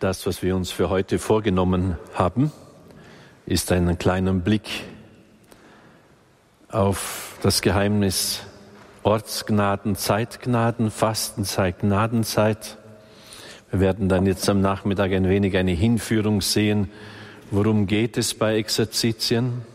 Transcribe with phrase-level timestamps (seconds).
[0.00, 2.50] Das, was wir uns für heute vorgenommen haben,
[3.44, 4.70] ist einen kleinen Blick
[6.70, 8.40] auf das Geheimnis
[9.02, 12.78] Ortsgnaden, Zeitgnaden, Fastenzeit, Gnadenzeit.
[13.70, 16.88] Wir werden dann jetzt am Nachmittag ein wenig eine Hinführung sehen,
[17.50, 19.66] worum geht es bei Exerzitien.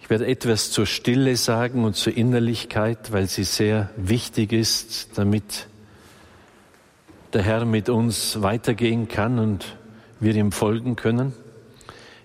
[0.00, 5.66] Ich werde etwas zur Stille sagen und zur Innerlichkeit, weil sie sehr wichtig ist, damit
[7.34, 9.76] der Herr mit uns weitergehen kann und
[10.20, 11.32] wir ihm folgen können.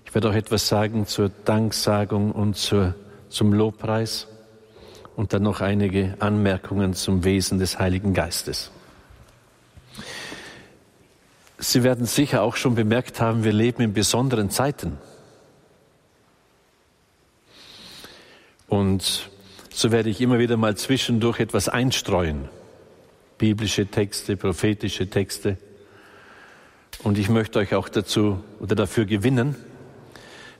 [0.05, 2.93] Ich werde auch etwas sagen zur Danksagung und zur,
[3.29, 4.27] zum Lobpreis
[5.15, 8.71] und dann noch einige Anmerkungen zum Wesen des Heiligen Geistes.
[11.57, 14.97] Sie werden sicher auch schon bemerkt haben, wir leben in besonderen Zeiten.
[18.67, 19.29] Und
[19.73, 22.49] so werde ich immer wieder mal zwischendurch etwas einstreuen
[23.37, 25.57] biblische Texte, prophetische Texte.
[27.03, 29.55] Und ich möchte euch auch dazu oder dafür gewinnen,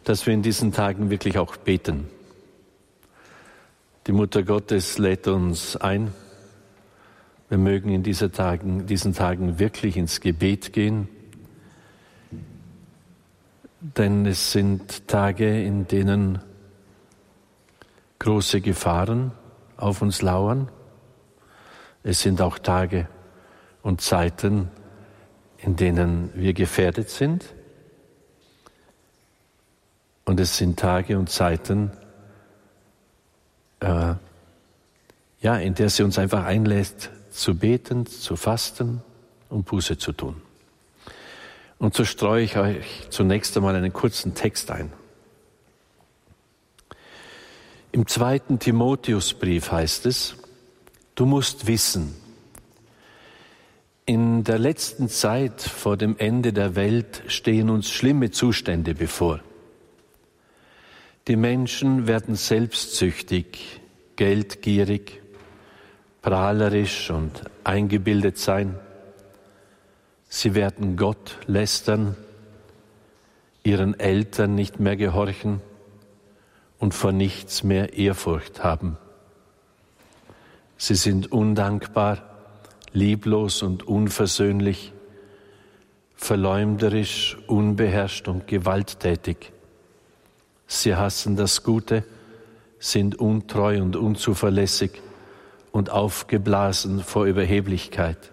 [0.04, 2.08] dass wir in diesen Tagen wirklich auch beten.
[4.06, 6.14] Die Mutter Gottes lädt uns ein.
[7.50, 11.10] Wir mögen in dieser Tagen, diesen Tagen wirklich ins Gebet gehen,
[13.80, 16.40] denn es sind Tage, in denen
[18.20, 19.32] große Gefahren
[19.78, 20.70] auf uns lauern.
[22.08, 23.06] Es sind auch Tage
[23.84, 24.72] und Zeiten,
[25.58, 27.54] in denen wir gefährdet sind.
[30.24, 31.92] Und es sind Tage und Zeiten,
[33.82, 34.14] äh,
[35.42, 39.02] ja, in der sie uns einfach einlässt, zu beten, zu fasten
[39.50, 40.42] und Buße zu tun.
[41.78, 44.94] Und so streue ich euch zunächst einmal einen kurzen Text ein.
[47.92, 50.38] Im zweiten Timotheusbrief heißt es,
[51.18, 52.14] Du musst wissen,
[54.06, 59.40] in der letzten Zeit vor dem Ende der Welt stehen uns schlimme Zustände bevor.
[61.28, 63.82] Die Menschen werden selbstsüchtig,
[64.16, 65.24] geldgierig,
[66.22, 67.32] prahlerisch und
[67.64, 68.78] eingebildet sein.
[70.30, 72.16] Sie werden Gott lästern,
[73.64, 75.62] ihren Eltern nicht mehr gehorchen
[76.78, 79.00] und vor nichts mehr Ehrfurcht haben.
[80.78, 82.20] Sie sind undankbar,
[82.94, 84.94] lieblos und unversöhnlich,
[86.16, 89.52] verleumderisch, unbeherrscht und gewalttätig.
[90.68, 92.04] Sie hassen das Gute,
[92.80, 95.02] sind untreu und unzuverlässig
[95.72, 98.32] und aufgeblasen vor Überheblichkeit.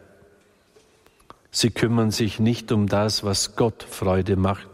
[1.50, 4.69] Sie kümmern sich nicht um das, was Gott Freude macht,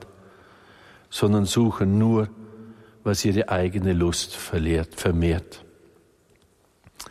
[1.09, 2.29] sondern suchen nur,
[3.05, 5.65] was ihre eigene Lust vermehrt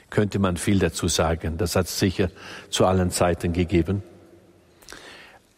[0.10, 1.58] könnte man viel dazu sagen.
[1.58, 2.30] Das hat es sicher
[2.70, 4.04] zu allen Zeiten gegeben.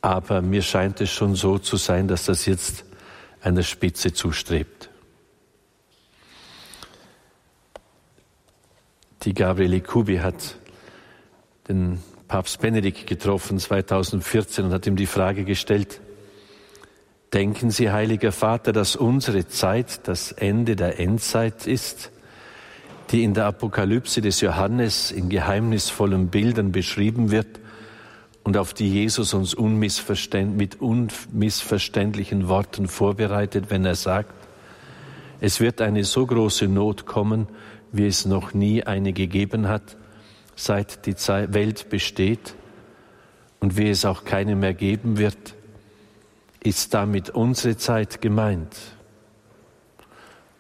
[0.01, 2.85] Aber mir scheint es schon so zu sein, dass das jetzt
[3.41, 4.89] einer Spitze zustrebt.
[9.23, 10.55] Die Gabriele Kubi hat
[11.67, 16.01] den Papst Benedikt getroffen 2014 und hat ihm die Frage gestellt,
[17.31, 22.11] denken Sie, heiliger Vater, dass unsere Zeit das Ende der Endzeit ist?
[23.11, 27.59] Die in der Apokalypse des Johannes in geheimnisvollen Bildern beschrieben wird
[28.43, 34.33] und auf die Jesus uns unmissverständ mit unmissverständlichen Worten vorbereitet, wenn er sagt,
[35.41, 37.47] es wird eine so große Not kommen,
[37.91, 39.97] wie es noch nie eine gegeben hat,
[40.55, 42.55] seit die Welt besteht
[43.59, 45.55] und wie es auch keine mehr geben wird,
[46.63, 48.75] ist damit unsere Zeit gemeint.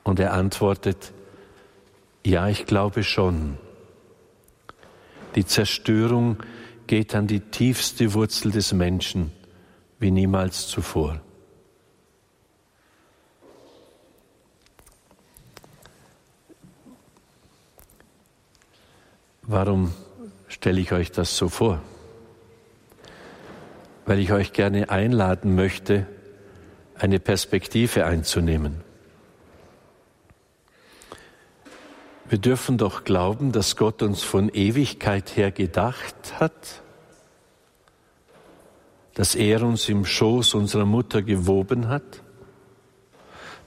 [0.03, 1.13] Und er antwortet,
[2.25, 3.57] ja, ich glaube schon.
[5.35, 6.37] Die Zerstörung
[6.87, 9.31] geht an die tiefste Wurzel des Menschen
[9.99, 11.21] wie niemals zuvor.
[19.43, 19.93] Warum
[20.47, 21.81] stelle ich euch das so vor?
[24.05, 26.07] Weil ich euch gerne einladen möchte,
[26.95, 28.90] eine Perspektive einzunehmen.
[32.31, 36.81] Wir dürfen doch glauben, dass Gott uns von Ewigkeit her gedacht hat,
[39.15, 42.23] dass er uns im Schoß unserer Mutter gewoben hat,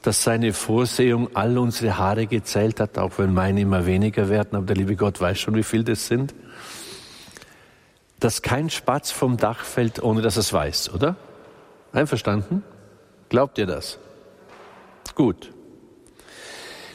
[0.01, 4.65] dass seine Vorsehung all unsere Haare gezählt hat, auch wenn meine immer weniger werden, aber
[4.65, 6.35] der liebe Gott weiß schon, wie viel das sind,
[8.19, 11.17] dass kein Spatz vom Dach fällt, ohne dass es weiß, oder?
[11.93, 12.63] Einverstanden?
[13.29, 13.99] Glaubt ihr das?
[15.15, 15.53] Gut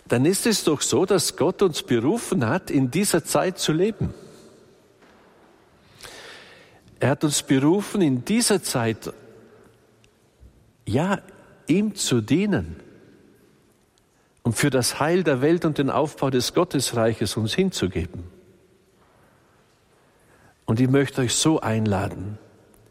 [0.09, 4.13] dann ist es doch so, dass Gott uns berufen hat, in dieser Zeit zu leben.
[6.99, 9.13] Er hat uns berufen, in dieser Zeit,
[10.85, 11.21] ja,
[11.67, 12.77] ihm zu dienen
[14.41, 18.23] und für das Heil der Welt und den Aufbau des Gottesreiches uns hinzugeben.
[20.65, 22.39] Und ich möchte euch so einladen,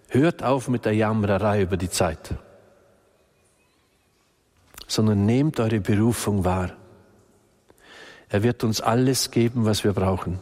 [0.09, 2.35] hört auf mit der Jammererei über die Zeit,
[4.87, 6.77] sondern nehmt eure Berufung wahr.
[8.29, 10.39] Er wird uns alles geben, was wir brauchen.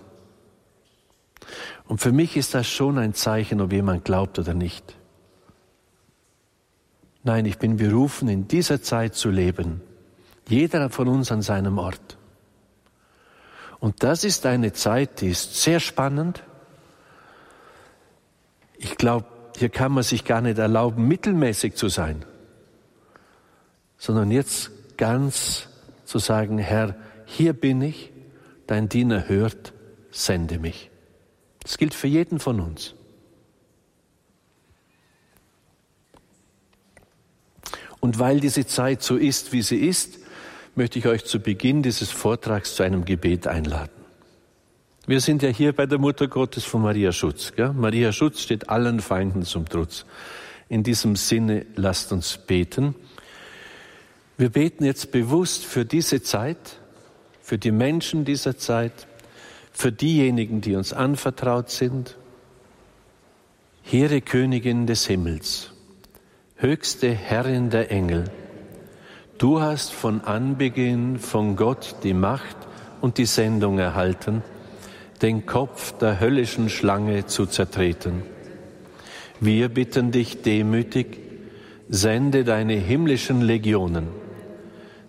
[1.87, 4.97] Und für mich ist das schon ein Zeichen, ob jemand glaubt oder nicht.
[7.23, 9.81] Nein, ich bin berufen, in dieser Zeit zu leben.
[10.49, 12.19] Jeder von uns an seinem Ort.
[13.79, 16.43] Und das ist eine Zeit, die ist sehr spannend.
[18.79, 22.25] Ich glaube, hier kann man sich gar nicht erlauben, mittelmäßig zu sein,
[23.97, 25.69] sondern jetzt ganz
[26.05, 26.95] zu sagen, Herr,
[27.27, 28.13] hier bin ich,
[28.67, 29.75] dein Diener hört,
[30.11, 30.91] sende mich.
[31.63, 32.95] Das gilt für jeden von uns.
[38.01, 40.19] Und weil diese Zeit so ist, wie sie ist,
[40.77, 43.91] möchte ich euch zu Beginn dieses Vortrags zu einem Gebet einladen.
[45.09, 47.53] Wir sind ja hier bei der Mutter Gottes von Maria Schutz.
[47.55, 47.73] Gell?
[47.73, 50.05] Maria Schutz steht allen Feinden zum Trutz.
[50.69, 52.95] In diesem Sinne lasst uns beten.
[54.37, 56.79] Wir beten jetzt bewusst für diese Zeit,
[57.47, 59.07] für die Menschen dieser Zeit,
[59.71, 62.17] für diejenigen, die uns anvertraut sind.
[63.85, 65.71] Heere Königin des Himmels,
[66.57, 68.25] höchste Herrin der Engel,
[69.39, 72.57] du hast von Anbeginn von Gott die Macht
[73.01, 74.43] und die Sendung erhalten,
[75.23, 78.25] den Kopf der höllischen Schlange zu zertreten.
[79.39, 81.19] Wir bitten dich demütig,
[81.89, 84.09] sende deine himmlischen Legionen,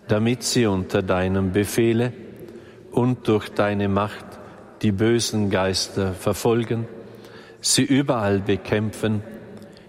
[0.06, 2.12] damit sie unter deinem Befehle
[2.90, 4.26] und durch deine Macht
[4.82, 6.86] die bösen Geister verfolgen,
[7.60, 9.22] sie überall bekämpfen,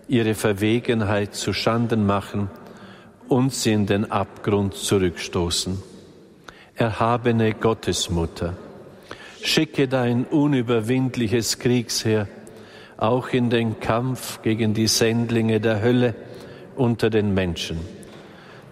[0.08, 2.50] ihre Verwegenheit zu Schanden machen
[3.28, 5.82] und sie in den Abgrund zurückstoßen.
[6.76, 8.56] Erhabene Gottesmutter,
[9.44, 12.28] schicke dein unüberwindliches Kriegsheer
[12.98, 16.16] auch in den Kampf gegen die Sendlinge der Hölle
[16.76, 17.80] unter den Menschen.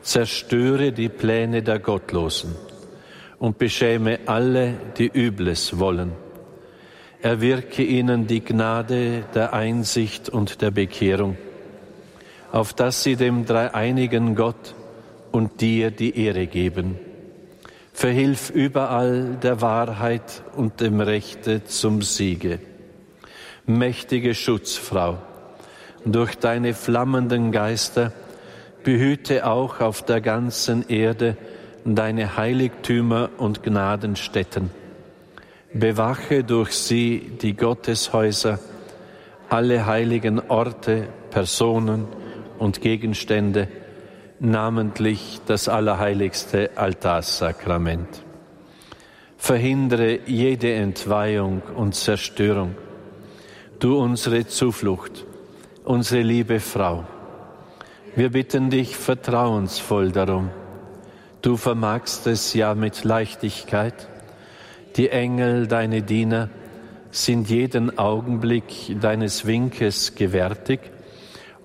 [0.02, 2.56] Zerstöre die Pläne der Gottlosen
[3.40, 6.12] und beschäme alle, die Übles wollen.
[7.22, 11.38] Erwirke ihnen die Gnade der Einsicht und der Bekehrung,
[12.52, 14.76] auf dass sie dem dreieinigen Gott
[15.32, 17.00] und dir die Ehre geben.
[17.94, 22.60] Verhilf überall der Wahrheit und dem Rechte zum Siege.
[23.66, 25.18] Mächtige Schutzfrau,
[26.06, 28.14] durch deine flammenden Geister
[28.84, 31.36] behüte auch auf der ganzen Erde
[31.96, 34.72] deine Heiligtümer und Gnadenstätten.
[35.74, 38.60] Bewache durch sie die Gotteshäuser,
[39.50, 42.06] alle heiligen Orte, Personen
[42.60, 43.68] und Gegenstände,
[44.40, 48.24] namentlich das allerheiligste Altarsakrament.
[49.38, 52.76] Verhindere jede Entweihung und Zerstörung.
[53.80, 55.26] Du unsere Zuflucht,
[55.86, 57.06] unsere liebe Frau.
[58.16, 60.50] Wir bitten dich vertrauensvoll darum
[61.42, 64.08] Du vermagst es ja mit Leichtigkeit.
[64.96, 66.50] Die Engel, deine Diener,
[67.12, 70.80] sind jeden Augenblick deines Winkes gewärtig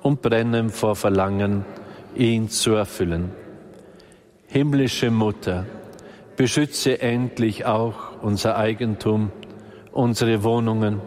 [0.03, 1.65] und brennen vor Verlangen,
[2.15, 3.33] ihn zu erfüllen.
[4.47, 5.65] Himmlische Mutter,
[6.37, 9.33] beschütze endlich auch unser Eigentum,
[9.91, 11.01] unsere Wohnungen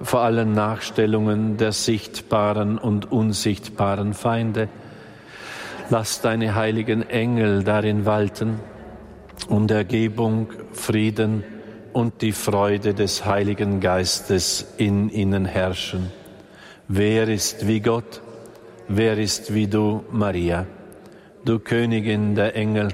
[0.00, 4.68] vor allen Nachstellungen der sichtbaren und unsichtbaren Feinde,
[5.92, 8.60] Lass deine heiligen Engel darin walten
[9.50, 11.44] und Ergebung, Frieden
[11.92, 16.10] und die Freude des Heiligen Geistes in ihnen herrschen.
[16.88, 18.22] Wer ist wie Gott?
[18.88, 20.64] Wer ist wie du, Maria?
[21.44, 22.88] Du Königin der Engel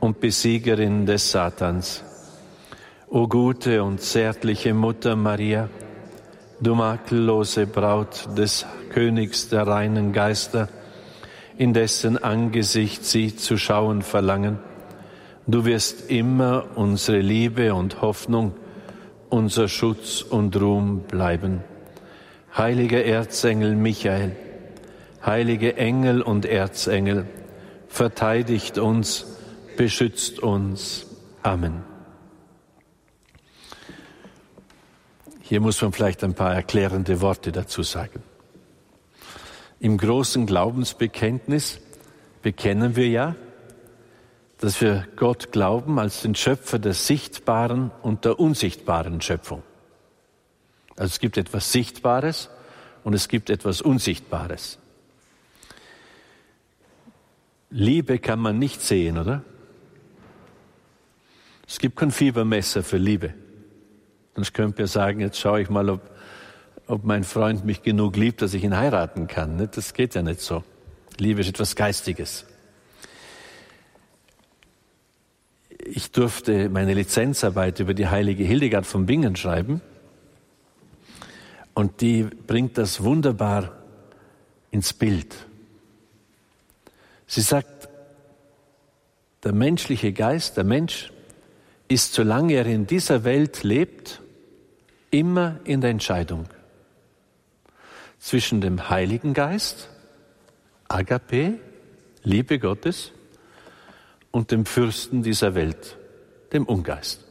[0.00, 2.02] und Besiegerin des Satans.
[3.10, 5.68] O gute und zärtliche Mutter Maria,
[6.62, 10.70] du makellose Braut des Königs der reinen Geister,
[11.56, 14.58] in dessen Angesicht sie zu schauen verlangen.
[15.46, 18.54] Du wirst immer unsere Liebe und Hoffnung,
[19.28, 21.64] unser Schutz und Ruhm bleiben.
[22.56, 24.36] Heiliger Erzengel Michael,
[25.24, 27.26] heilige Engel und Erzengel,
[27.88, 29.26] verteidigt uns,
[29.76, 31.06] beschützt uns.
[31.42, 31.82] Amen.
[35.40, 38.22] Hier muss man vielleicht ein paar erklärende Worte dazu sagen.
[39.82, 41.80] Im großen Glaubensbekenntnis
[42.40, 43.34] bekennen wir ja,
[44.58, 49.64] dass wir Gott glauben als den Schöpfer der sichtbaren und der unsichtbaren Schöpfung.
[50.94, 52.48] Also es gibt etwas Sichtbares
[53.02, 54.78] und es gibt etwas Unsichtbares.
[57.70, 59.42] Liebe kann man nicht sehen, oder?
[61.66, 63.34] Es gibt kein Fiebermesser für Liebe.
[64.36, 66.08] Sonst könnte man sagen, jetzt schaue ich mal, ob,
[66.92, 69.66] ob mein Freund mich genug liebt, dass ich ihn heiraten kann.
[69.72, 70.62] Das geht ja nicht so.
[71.16, 72.44] Liebe ist etwas Geistiges.
[75.86, 79.80] Ich durfte meine Lizenzarbeit über die heilige Hildegard von Bingen schreiben.
[81.72, 83.72] Und die bringt das wunderbar
[84.70, 85.34] ins Bild.
[87.26, 87.88] Sie sagt,
[89.44, 91.10] der menschliche Geist, der Mensch,
[91.88, 94.20] ist, solange er in dieser Welt lebt,
[95.10, 96.48] immer in der Entscheidung
[98.22, 99.90] zwischen dem Heiligen Geist,
[100.88, 101.58] Agape,
[102.22, 103.12] Liebe Gottes,
[104.30, 105.98] und dem Fürsten dieser Welt,
[106.54, 107.22] dem Ungeist.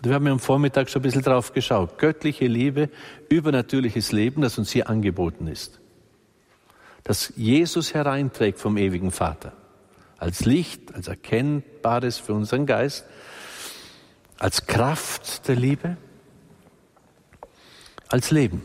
[0.00, 1.98] Wir haben ja am Vormittag schon ein bisschen drauf geschaut.
[1.98, 2.88] Göttliche Liebe,
[3.28, 5.82] übernatürliches Leben, das uns hier angeboten ist
[7.04, 9.52] das Jesus hereinträgt vom ewigen Vater.
[10.18, 13.04] Als Licht, als Erkennbares für unseren Geist,
[14.38, 15.96] als Kraft der Liebe,
[18.08, 18.62] als Leben.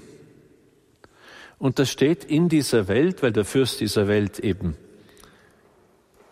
[1.59, 4.75] Und das steht in dieser Welt, weil der Fürst dieser Welt eben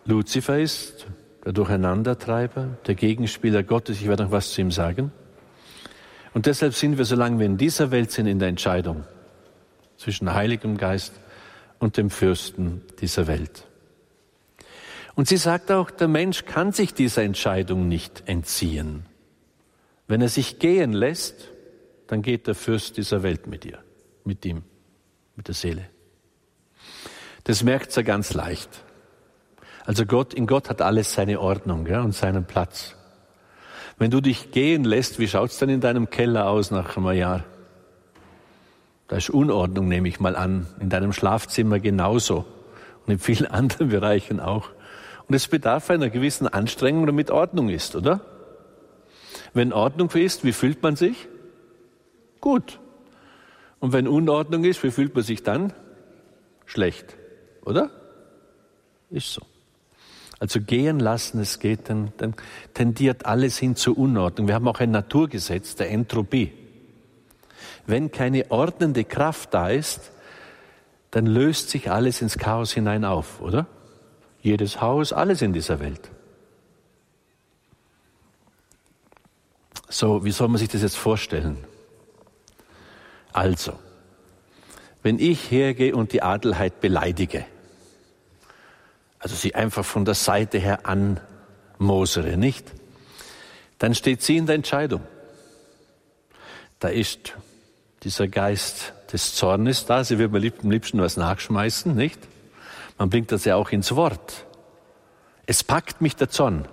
[0.04, 1.06] Luzifer ist,
[1.44, 4.00] der Durcheinandertreiber, der Gegenspieler Gottes.
[4.00, 5.12] Ich werde noch was zu ihm sagen.
[6.32, 9.04] Und deshalb sind wir, solange wir in dieser Welt sind, in der Entscheidung
[9.96, 11.14] zwischen Heiligem Geist
[11.78, 13.66] und dem Fürsten dieser Welt.
[15.14, 19.06] Und sie sagt auch, der Mensch kann sich dieser Entscheidung nicht entziehen.
[20.06, 21.48] Wenn er sich gehen lässt,
[22.06, 23.78] dann geht der Fürst dieser Welt mit ihr,
[24.24, 24.62] mit ihm,
[25.36, 25.88] mit der Seele.
[27.44, 28.68] Das merkt er ganz leicht.
[29.84, 32.96] Also Gott, in Gott hat alles seine Ordnung ja, und seinen Platz.
[33.98, 37.44] Wenn du dich gehen lässt, wie schaut's dann in deinem Keller aus nach einem Jahr?
[39.08, 42.44] Da ist Unordnung, nehme ich mal an, in deinem Schlafzimmer genauso
[43.06, 44.70] und in vielen anderen Bereichen auch.
[45.28, 48.20] Und es bedarf einer gewissen Anstrengung, damit Ordnung ist, oder?
[49.54, 51.28] Wenn Ordnung ist, wie fühlt man sich?
[52.40, 52.80] Gut.
[53.80, 55.72] Und wenn Unordnung ist, wie fühlt man sich dann?
[56.64, 57.16] Schlecht,
[57.64, 57.90] oder?
[59.10, 59.42] Ist so.
[60.38, 62.34] Also gehen lassen, es geht, dann, dann
[62.74, 64.48] tendiert alles hin zur Unordnung.
[64.48, 66.52] Wir haben auch ein Naturgesetz der Entropie.
[67.86, 70.12] Wenn keine ordnende Kraft da ist,
[71.10, 73.66] dann löst sich alles ins Chaos hinein auf, oder?
[74.42, 76.10] Jedes Haus, alles in dieser Welt.
[79.88, 81.64] So, wie soll man sich das jetzt vorstellen?
[83.36, 83.78] Also,
[85.02, 87.44] wenn ich hergehe und die Adelheid beleidige,
[89.18, 92.72] also sie einfach von der Seite her anmosere, nicht?
[93.78, 95.02] Dann steht sie in der Entscheidung.
[96.78, 97.34] Da ist
[98.04, 100.02] dieser Geist des Zornes da.
[100.02, 102.20] Sie wird mir am liebsten was nachschmeißen, nicht?
[102.96, 104.46] Man bringt das ja auch ins Wort.
[105.44, 106.66] Es packt mich der Zorn.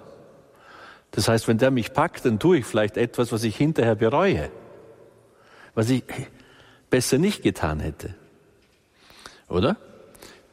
[1.12, 4.50] Das heißt, wenn der mich packt, dann tue ich vielleicht etwas, was ich hinterher bereue,
[5.76, 6.06] was ich
[6.94, 8.14] besser nicht getan hätte.
[9.50, 9.78] Oder?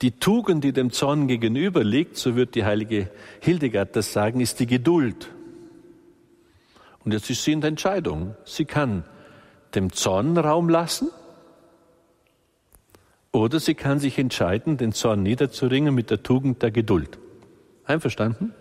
[0.01, 4.59] Die Tugend, die dem Zorn gegenüber liegt, so wird die heilige Hildegard das sagen, ist
[4.59, 5.29] die Geduld.
[7.05, 8.37] Und jetzt ist sie in der Entscheidung.
[8.47, 9.05] Sie kann
[9.75, 11.11] dem Zorn Raum lassen
[13.33, 17.19] oder sie kann sich entscheiden, den Zorn niederzuringen mit der Tugend der Geduld.
[17.85, 18.55] Einverstanden?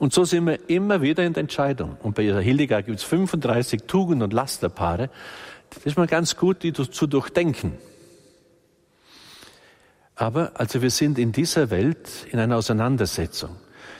[0.00, 1.96] Und so sind wir immer wieder in der Entscheidung.
[2.02, 5.08] Und bei Hildegard gibt es 35 Tugend- und Lasterpaare.
[5.76, 7.78] Das ist mal ganz gut, die zu durchdenken.
[10.14, 13.56] Aber also wir sind in dieser Welt in einer Auseinandersetzung.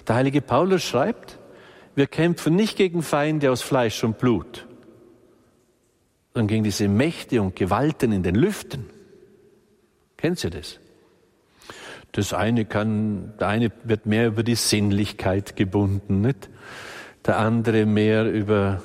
[0.09, 1.38] Der heilige Paulus schreibt,
[1.95, 4.66] wir kämpfen nicht gegen Feinde aus Fleisch und Blut,
[6.33, 8.90] sondern gegen diese Mächte und Gewalten in den Lüften.
[10.16, 10.78] Kennt ihr das?
[12.12, 16.49] Das eine kann, der eine wird mehr über die Sinnlichkeit gebunden, nicht?
[17.26, 18.83] Der andere mehr über,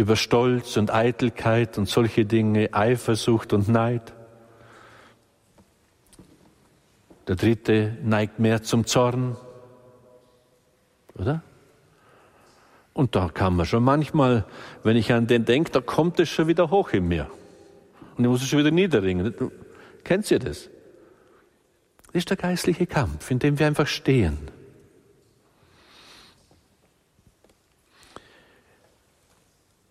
[0.00, 4.14] über Stolz und Eitelkeit und solche Dinge, Eifersucht und Neid.
[7.28, 9.36] Der dritte neigt mehr zum Zorn,
[11.14, 11.42] oder?
[12.94, 14.46] Und da kann man schon manchmal,
[14.82, 17.30] wenn ich an den denke, da kommt es schon wieder hoch in mir.
[18.16, 19.34] Und ich muss es schon wieder niederringen.
[20.02, 20.70] Kennt ihr das?
[22.06, 24.38] Das ist der geistliche Kampf, in dem wir einfach stehen.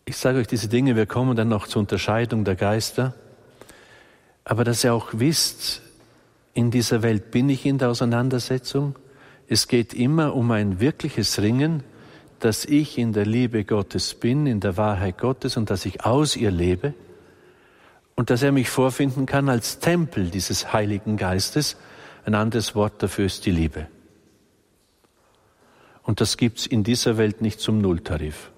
[0.10, 3.14] Ich sage euch diese Dinge, wir kommen dann noch zur Unterscheidung der Geister.
[4.44, 5.84] Aber dass ihr auch wisst,
[6.56, 8.96] in dieser Welt bin ich in der Auseinandersetzung.
[9.48, 11.84] Es geht immer um ein wirkliches Ringen
[12.40, 16.36] dass ich in der Liebe Gottes bin, in der Wahrheit Gottes und dass ich aus
[16.36, 16.94] ihr lebe
[18.16, 21.76] und dass er mich vorfinden kann als Tempel dieses Heiligen Geistes.
[22.26, 23.88] Ein anderes Wort dafür ist die Liebe.
[26.04, 28.52] Und das gibt's in dieser Welt nicht zum Nulltarif.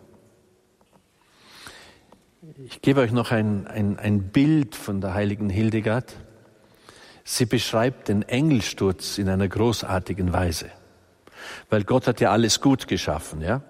[2.66, 6.16] Ich gebe euch noch ein, ein, ein Bild von der heiligen Hildegard.
[7.24, 10.70] Sie beschreibt den Engelsturz in einer großartigen Weise.
[11.70, 13.62] Weil Gott hat ja alles gut geschaffen, ja?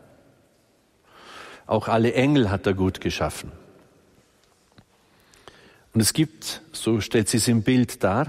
[1.67, 3.51] Auch alle Engel hat er gut geschaffen.
[5.93, 8.27] Und es gibt, so stellt sie es im Bild dar,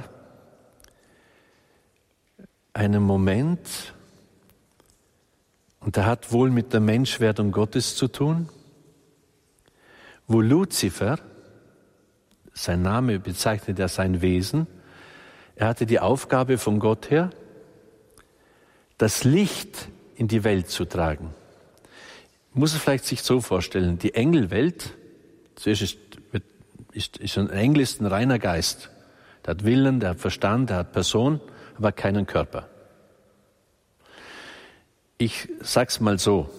[2.72, 3.94] einen Moment,
[5.80, 8.48] und der hat wohl mit der Menschwerdung Gottes zu tun,
[10.32, 11.18] wo Luzifer,
[12.54, 14.66] sein Name bezeichnet ja sein Wesen,
[15.56, 17.30] er hatte die Aufgabe von Gott her,
[18.98, 21.34] das Licht in die Welt zu tragen.
[22.50, 24.94] Ich muss es vielleicht sich so vorstellen, die Engelwelt,
[25.54, 25.98] zuerst ist,
[26.92, 28.90] ist, ist ein Engel ist ein reiner Geist.
[29.44, 31.40] Der hat Willen, der hat Verstand, der hat Person,
[31.76, 32.68] aber keinen Körper.
[35.18, 36.50] Ich sag's mal so,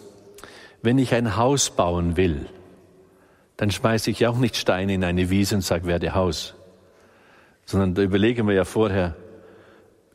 [0.82, 2.48] wenn ich ein Haus bauen will,
[3.57, 6.55] dann schmeiße ich auch nicht Steine in eine Wiese und sage, werde Haus.
[7.65, 9.15] Sondern da überlegen wir ja vorher,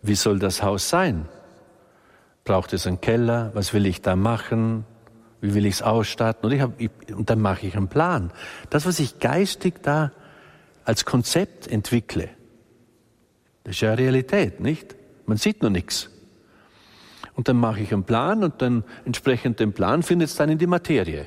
[0.03, 1.27] wie soll das Haus sein?
[2.45, 3.51] Braucht es einen Keller?
[3.55, 4.85] Was will ich da machen?
[5.41, 6.47] Wie will ich es ausstatten?
[6.47, 8.33] Und, ich hab, ich, und dann mache ich einen Plan.
[8.71, 10.13] Das, was ich geistig da
[10.85, 12.29] als Konzept entwickle,
[13.65, 14.97] das ist ja Realität, nicht?
[15.27, 16.11] Man sieht nur nichts.
[17.35, 20.59] Und dann mache ich einen Plan und dann entsprechend den Plan findet es dann in
[20.59, 21.27] die Materie.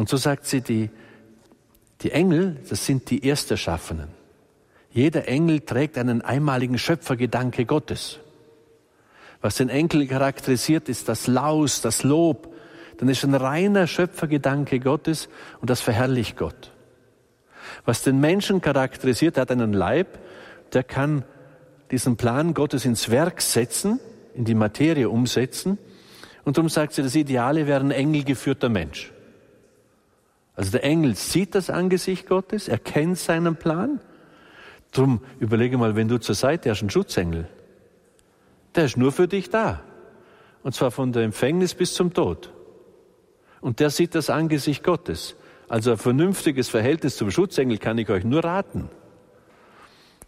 [0.00, 0.88] Und so sagt sie, die,
[2.00, 4.08] die Engel, das sind die Ersterschaffenen.
[4.90, 8.18] Jeder Engel trägt einen einmaligen Schöpfergedanke Gottes.
[9.42, 12.50] Was den Enkel charakterisiert, ist das Laus, das Lob.
[12.96, 15.28] Dann ist ein reiner Schöpfergedanke Gottes
[15.60, 16.70] und das verherrlicht Gott.
[17.84, 20.18] Was den Menschen charakterisiert, hat einen Leib,
[20.72, 21.24] der kann
[21.90, 24.00] diesen Plan Gottes ins Werk setzen,
[24.32, 25.76] in die Materie umsetzen.
[26.44, 29.12] Und darum sagt sie, das Ideale wäre ein engelgeführter Mensch.
[30.60, 33.98] Also der Engel sieht das Angesicht Gottes, er kennt seinen Plan.
[34.92, 37.48] Drum überlege mal, wenn du zur Seite hast, einen Schutzengel.
[38.74, 39.80] Der ist nur für dich da.
[40.62, 42.52] Und zwar von der Empfängnis bis zum Tod.
[43.62, 45.34] Und der sieht das Angesicht Gottes.
[45.66, 48.90] Also ein vernünftiges Verhältnis zum Schutzengel kann ich euch nur raten.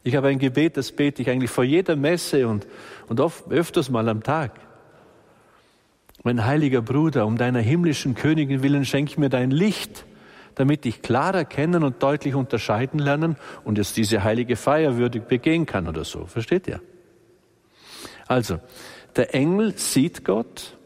[0.03, 2.67] Ich habe ein Gebet, das bete ich eigentlich vor jeder Messe und,
[3.07, 4.59] und oft, öfters mal am Tag.
[6.23, 10.07] Mein heiliger Bruder, um deiner himmlischen Königin willen schenk mir dein Licht,
[10.55, 15.67] damit ich klar erkennen und deutlich unterscheiden lernen und jetzt diese heilige Feier würdig begehen
[15.67, 16.27] kann oder so.
[16.27, 16.81] Versteht ihr?
[18.27, 18.61] Also,
[19.17, 20.77] der Engel sieht Gott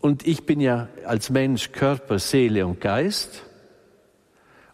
[0.00, 3.44] und ich bin ja als Mensch Körper, Seele und Geist.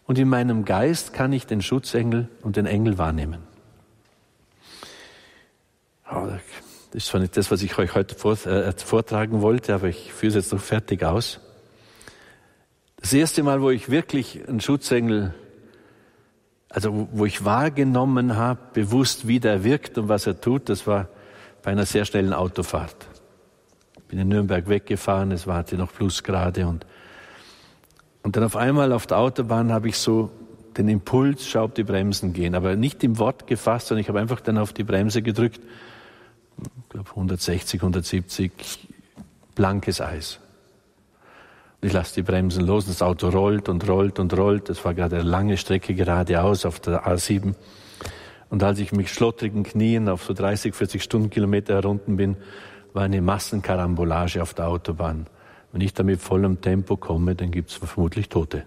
[0.05, 3.43] Und in meinem Geist kann ich den Schutzengel und den Engel wahrnehmen.
[6.09, 6.41] Das
[6.93, 8.15] ist zwar nicht das, was ich euch heute
[8.49, 11.41] äh, vortragen wollte, aber ich führe es jetzt noch fertig aus.
[12.97, 15.33] Das erste Mal, wo ich wirklich einen Schutzengel,
[16.69, 21.07] also wo ich wahrgenommen habe, bewusst, wie der wirkt und was er tut, das war
[21.63, 23.07] bei einer sehr schnellen Autofahrt.
[23.97, 26.85] Ich bin in Nürnberg weggefahren, es war noch Plusgrade und
[28.27, 30.29] und dann auf einmal auf der Autobahn habe ich so
[30.75, 34.19] den Impuls, schau, ob die Bremsen gehen, aber nicht im Wort gefasst, sondern ich habe
[34.19, 35.61] einfach dann auf die Bremse gedrückt,
[36.57, 38.89] ich glaube 160, 170,
[39.55, 40.41] blankes Eis.
[41.79, 44.69] Ich lasse die Bremsen los, das Auto rollt und rollt und rollt.
[44.69, 47.53] Das war gerade eine lange Strecke geradeaus auf der A7.
[48.49, 52.37] Und als ich mit schlottrigen Knien auf so 30, 40 Stundenkilometer herunten bin,
[52.93, 55.27] war eine Massenkarambolage auf der Autobahn.
[55.71, 58.63] Wenn ich da mit vollem Tempo komme, dann gibt es vermutlich Tote.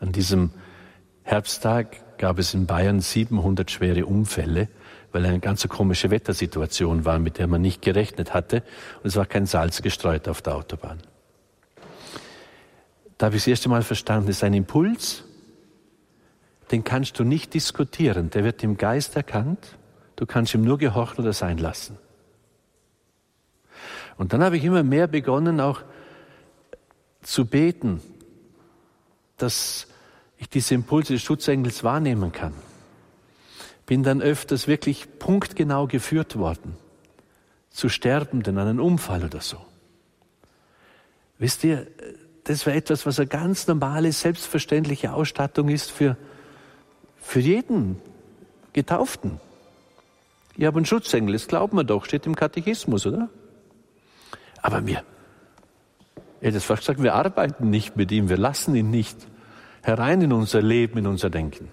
[0.00, 0.50] An diesem
[1.22, 4.68] Herbsttag gab es in Bayern 700 schwere Unfälle,
[5.12, 8.64] weil eine ganz komische Wettersituation war, mit der man nicht gerechnet hatte.
[9.02, 10.98] Und es war kein Salz gestreut auf der Autobahn.
[13.18, 15.24] Da habe ich das erste Mal verstanden, es ist ein Impuls,
[16.70, 18.30] den kannst du nicht diskutieren.
[18.30, 19.76] Der wird im Geist erkannt.
[20.16, 21.98] Du kannst ihm nur gehorchen oder sein lassen.
[24.16, 25.82] Und dann habe ich immer mehr begonnen, auch
[27.22, 28.00] zu beten,
[29.36, 29.86] dass
[30.38, 32.54] ich diese Impulse des Schutzengels wahrnehmen kann.
[33.86, 36.76] Bin dann öfters wirklich punktgenau geführt worden
[37.70, 39.58] zu Sterbenden an einem Unfall oder so.
[41.38, 41.86] Wisst ihr,
[42.44, 46.16] das war etwas, was eine ganz normale, selbstverständliche Ausstattung ist für,
[47.20, 48.00] für jeden
[48.72, 49.40] Getauften.
[50.56, 53.28] Ich habe einen Schutzengel, das glauben wir doch, steht im Katechismus, oder?
[54.62, 55.02] Aber wir,
[56.40, 59.16] er hat es fast gesagt, wir arbeiten nicht mit ihm, wir lassen ihn nicht.
[59.82, 61.68] herein in unser Leben, in unser Denken.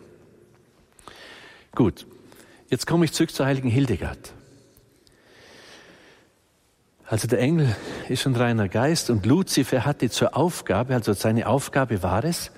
[1.73, 2.05] Gut,
[2.69, 4.33] jetzt komme ich zurück zur heiligen Hildegard.
[7.11, 7.75] Also der Engel
[8.07, 12.51] ist ein reiner Geist und Luzifer hatte zur Aufgabe, also seine Aufgabe war es,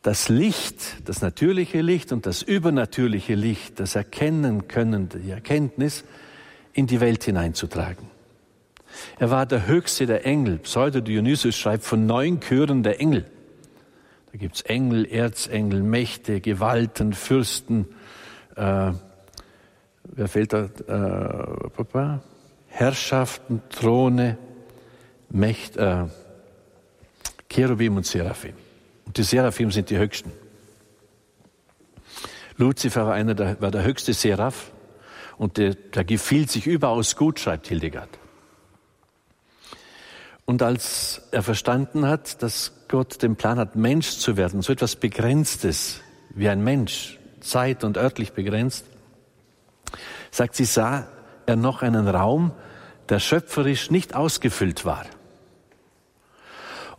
[0.00, 6.04] das Licht, das natürliche Licht und das übernatürliche Licht, das Erkennen können, die Erkenntnis
[6.72, 8.06] in die Welt hineinzutragen.
[9.18, 10.56] Er war der höchste der Engel.
[10.60, 13.26] Pseudo Dionysius schreibt von neun Chören der Engel.
[14.32, 17.84] Da gibt's Engel, Erzengel, Mächte, Gewalten, Fürsten.
[18.56, 18.92] Äh,
[20.04, 20.70] wer fehlt da?
[20.88, 22.37] Äh?
[22.78, 24.38] Herrschaften, Throne,
[25.30, 28.54] Mächte, äh, Cherubim und Seraphim.
[29.04, 30.30] Und die Seraphim sind die höchsten.
[32.56, 34.70] Luzifer war einer der, war der höchste Seraph
[35.38, 38.10] und der, der gefiel sich überaus gut, schreibt Hildegard.
[40.44, 44.94] Und als er verstanden hat, dass Gott den Plan hat, Mensch zu werden, so etwas
[44.94, 48.84] Begrenztes wie ein Mensch, zeit- und örtlich begrenzt,
[50.30, 51.08] sagt sie, sah
[51.44, 52.52] er noch einen Raum,
[53.08, 55.06] der schöpferisch nicht ausgefüllt war.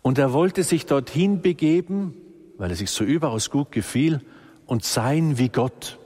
[0.01, 2.15] Und er wollte sich dorthin begeben,
[2.57, 4.21] weil er sich so überaus gut gefiel,
[4.65, 5.97] und sein wie Gott.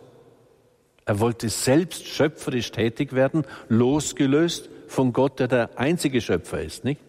[1.06, 7.02] Er wollte selbst schöpferisch tätig werden, losgelöst von Gott, der der einzige Schöpfer ist, nicht?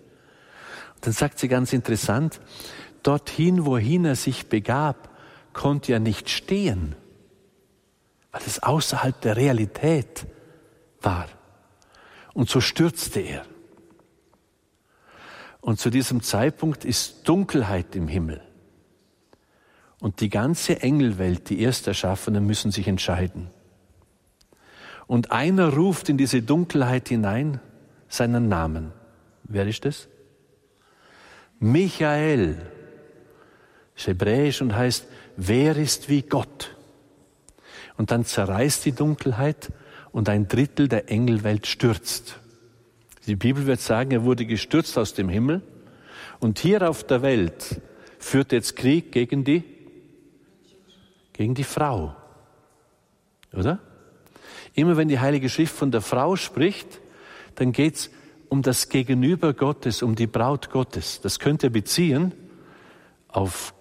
[0.96, 2.40] Und dann sagt sie ganz interessant,
[3.04, 5.10] dorthin, wohin er sich begab,
[5.52, 6.96] konnte er nicht stehen,
[8.32, 10.26] weil es außerhalb der Realität
[11.00, 11.28] war.
[12.34, 13.46] Und so stürzte er.
[15.60, 18.42] Und zu diesem Zeitpunkt ist Dunkelheit im Himmel.
[20.00, 23.48] Und die ganze Engelwelt, die Ersterschaffenen, müssen sich entscheiden.
[25.06, 27.60] Und einer ruft in diese Dunkelheit hinein
[28.08, 28.92] seinen Namen.
[29.44, 30.08] Wer ist das?
[31.58, 32.60] Michael.
[33.96, 36.76] Ist hebräisch und heißt, wer ist wie Gott?
[37.96, 39.70] Und dann zerreißt die Dunkelheit
[40.14, 42.38] und ein Drittel der Engelwelt stürzt.
[43.26, 45.60] Die Bibel wird sagen, er wurde gestürzt aus dem Himmel
[46.38, 47.80] und hier auf der Welt
[48.20, 49.64] führt jetzt Krieg gegen die,
[51.32, 52.14] gegen die Frau.
[53.52, 53.80] Oder?
[54.74, 57.00] Immer wenn die Heilige Schrift von der Frau spricht,
[57.56, 58.08] dann geht's
[58.48, 61.22] um das Gegenüber Gottes, um die Braut Gottes.
[61.22, 62.32] Das könnt ihr beziehen
[63.26, 63.74] auf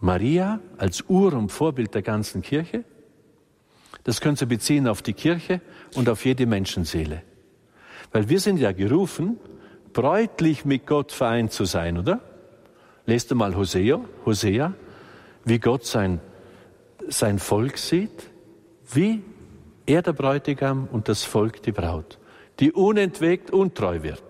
[0.00, 2.82] Maria als Ur- und Vorbild der ganzen Kirche.
[4.04, 5.60] Das könnt ihr beziehen auf die Kirche
[5.94, 7.22] und auf jede Menschenseele.
[8.12, 9.38] Weil wir sind ja gerufen,
[9.92, 12.20] bräutlich mit Gott vereint zu sein, oder?
[13.06, 14.74] Lest du mal Hosea, Hosea,
[15.44, 16.20] wie Gott sein,
[17.08, 18.30] sein Volk sieht,
[18.92, 19.22] wie
[19.86, 22.18] er der Bräutigam und das Volk die Braut,
[22.60, 24.22] die unentwegt untreu wird.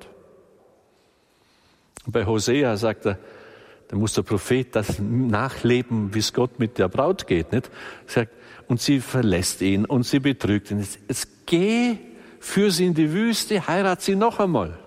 [2.07, 3.19] Bei Hosea sagt er,
[3.89, 7.71] da muss der Prophet das nachleben, wie es Gott mit der Braut geht, nicht?
[8.07, 8.33] Sagt,
[8.69, 10.81] und sie verlässt ihn und sie betrügt ihn.
[10.81, 11.99] Jetzt, jetzt geh
[12.45, 14.79] führ sie in die Wüste, heirat sie noch einmal.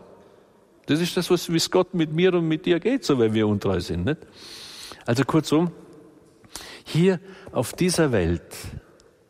[0.86, 3.34] Das ist das, was, wie es Gott mit mir und mit dir geht, so wenn
[3.34, 4.06] wir untreu sind.
[4.06, 4.20] Nicht?
[5.06, 5.72] Also kurzum,
[6.86, 7.20] hier
[7.52, 8.56] auf dieser Welt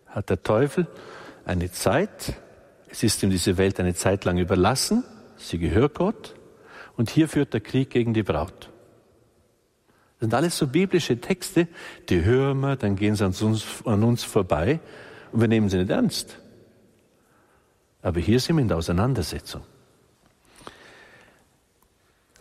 [0.08, 0.88] hat der Teufel
[1.46, 2.34] eine Zeit,
[2.90, 5.04] es ist ihm diese Welt eine Zeit lang überlassen,
[5.38, 6.36] sie gehört Gott,
[6.98, 8.70] und hier führt der Krieg gegen die Braut.
[10.20, 11.68] Das sind alles so biblische Texte,
[12.10, 14.80] die hören wir, dann gehen sie an uns, an uns vorbei
[15.32, 16.40] und wir nehmen sie nicht ernst.
[18.02, 19.62] Aber hier sind wir in der Auseinandersetzung.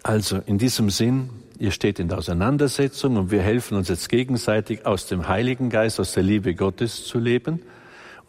[0.02, 4.86] Also in diesem Sinn, ihr steht in der Auseinandersetzung und wir helfen uns jetzt gegenseitig
[4.86, 7.60] aus dem Heiligen Geist, aus der Liebe Gottes zu leben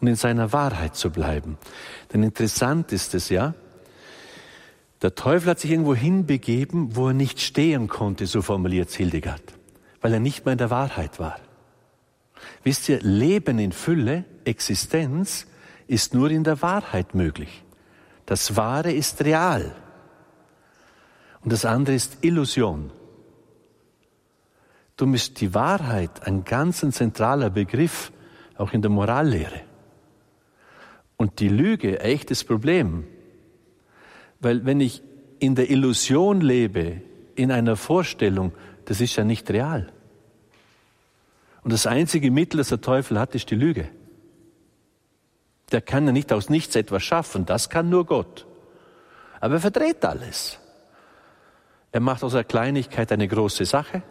[0.00, 1.56] und in seiner Wahrheit zu bleiben.
[2.12, 3.54] Denn interessant ist es ja,
[5.02, 9.42] der Teufel hat sich irgendwo hinbegeben, wo er nicht stehen konnte, so formuliert Hildegard,
[10.00, 11.38] weil er nicht mehr in der Wahrheit war.
[12.64, 15.46] Wisst ihr, Leben in Fülle, Existenz,
[15.86, 17.64] ist nur in der Wahrheit möglich.
[18.26, 19.74] Das Wahre ist real
[21.42, 22.90] und das andere ist Illusion.
[24.96, 28.12] Du ist die Wahrheit ein ganz zentraler Begriff,
[28.56, 29.60] auch in der Morallehre.
[31.16, 33.04] Und die Lüge, echtes Problem.
[34.40, 35.02] Weil wenn ich
[35.38, 37.00] in der Illusion lebe,
[37.34, 38.52] in einer Vorstellung,
[38.84, 39.92] das ist ja nicht real.
[41.62, 43.88] Und das einzige Mittel, das der Teufel hat, ist die Lüge.
[45.70, 48.46] Der kann ja nicht aus nichts etwas schaffen, das kann nur Gott.
[49.40, 50.58] Aber er verdreht alles.
[51.92, 54.02] Er macht aus einer Kleinigkeit eine große Sache.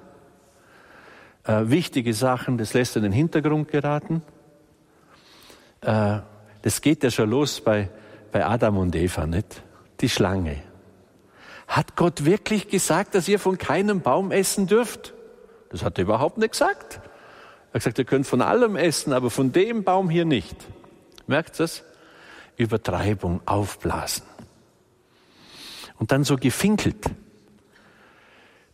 [1.44, 4.22] Äh, wichtige Sachen, das lässt er in den Hintergrund geraten.
[5.82, 6.20] Äh,
[6.62, 7.90] das geht ja schon los bei,
[8.32, 9.63] bei Adam und Eva, nicht?
[10.02, 10.62] Die Schlange.
[11.68, 15.14] Hat Gott wirklich gesagt, dass ihr von keinem Baum essen dürft?
[15.70, 16.96] Das hat er überhaupt nicht gesagt.
[16.96, 20.56] Er hat gesagt, ihr könnt von allem essen, aber von dem Baum hier nicht.
[21.28, 21.84] Merkt ihr das?
[22.56, 24.24] Übertreibung, aufblasen.
[26.00, 27.06] Und dann so gefinkelt.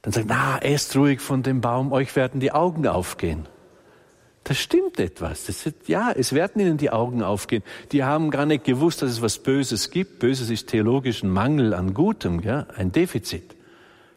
[0.02, 3.48] Dann sagt, na, esst ruhig von dem Baum, euch werden die Augen aufgehen.
[4.44, 5.48] Das stimmt etwas.
[5.48, 7.64] Ist, ja, es werden ihnen die Augen aufgehen.
[7.92, 10.20] Die haben gar nicht gewusst, dass es was Böses gibt.
[10.20, 13.56] Böses ist theologischen Mangel an Gutem, ja, ein Defizit.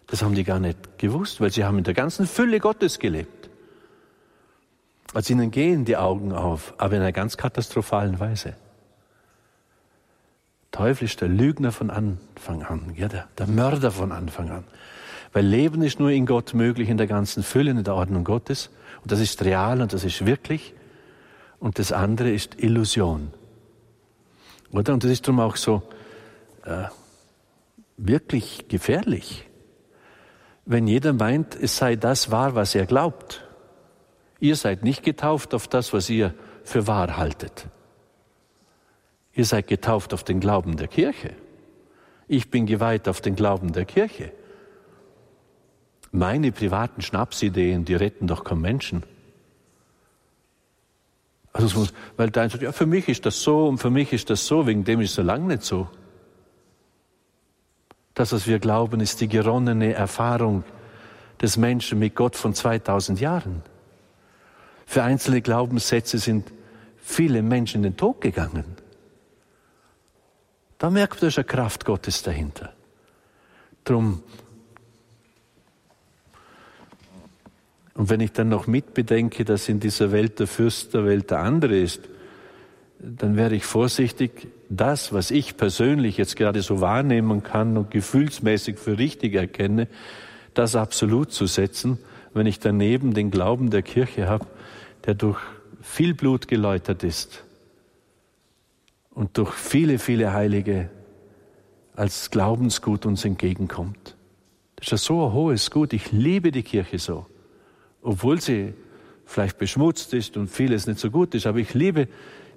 [0.08, 3.48] Das haben die gar nicht gewusst, weil sie haben in der ganzen Fülle Gottes gelebt.
[5.14, 8.54] Also ihnen gehen die Augen auf, aber in einer ganz katastrophalen Weise.
[10.72, 14.64] Teufel ist der Lügner von Anfang an, ja, der, der Mörder von Anfang an.
[15.32, 18.70] Weil Leben ist nur in Gott möglich, in der ganzen Fülle, in der Ordnung Gottes.
[19.06, 20.74] Und das ist real und das ist wirklich.
[21.60, 23.32] Und das andere ist Illusion.
[24.72, 24.94] Oder?
[24.94, 25.84] Und das ist darum auch so
[26.64, 26.86] äh,
[27.96, 29.46] wirklich gefährlich.
[30.64, 33.46] Wenn jeder meint, es sei das wahr, was er glaubt.
[34.40, 37.68] Ihr seid nicht getauft auf das, was ihr für wahr haltet.
[39.34, 41.30] Ihr seid getauft auf den Glauben der Kirche.
[42.26, 44.32] Ich bin geweiht auf den Glauben der Kirche.
[46.16, 49.02] Meine privaten Schnapsideen, die retten doch keinen Menschen.
[51.52, 54.30] Also, weil der eine sagt, ja, für mich ist das so und für mich ist
[54.30, 55.90] das so, wegen dem ist es so lange nicht so.
[58.14, 60.64] Das, was wir glauben, ist die geronnene Erfahrung
[61.42, 63.62] des Menschen mit Gott von 2000 Jahren.
[64.86, 66.50] Für einzelne Glaubenssätze sind
[66.96, 68.64] viele Menschen in den Tod gegangen.
[70.78, 72.72] Da merkt man, da ist eine Kraft Gottes dahinter.
[73.84, 74.22] Drum
[77.96, 81.38] Und wenn ich dann noch mitbedenke, dass in dieser Welt der Fürst der Welt der
[81.38, 82.02] andere ist,
[82.98, 88.78] dann wäre ich vorsichtig, das, was ich persönlich jetzt gerade so wahrnehmen kann und gefühlsmäßig
[88.78, 89.88] für richtig erkenne,
[90.54, 91.98] das absolut zu setzen,
[92.34, 94.46] wenn ich daneben den Glauben der Kirche habe,
[95.06, 95.38] der durch
[95.80, 97.44] viel Blut geläutert ist
[99.14, 100.90] und durch viele, viele Heilige
[101.94, 104.16] als Glaubensgut uns entgegenkommt.
[104.74, 105.94] Das ist ja so ein hohes Gut.
[105.94, 107.26] Ich liebe die Kirche so
[108.06, 108.72] obwohl sie
[109.24, 111.46] vielleicht beschmutzt ist und vieles nicht so gut ist.
[111.46, 112.06] Aber ich liebe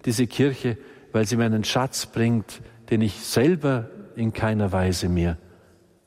[0.06, 0.78] diese Kirche,
[1.12, 5.38] weil sie mir einen Schatz bringt, den ich selber in keiner Weise mir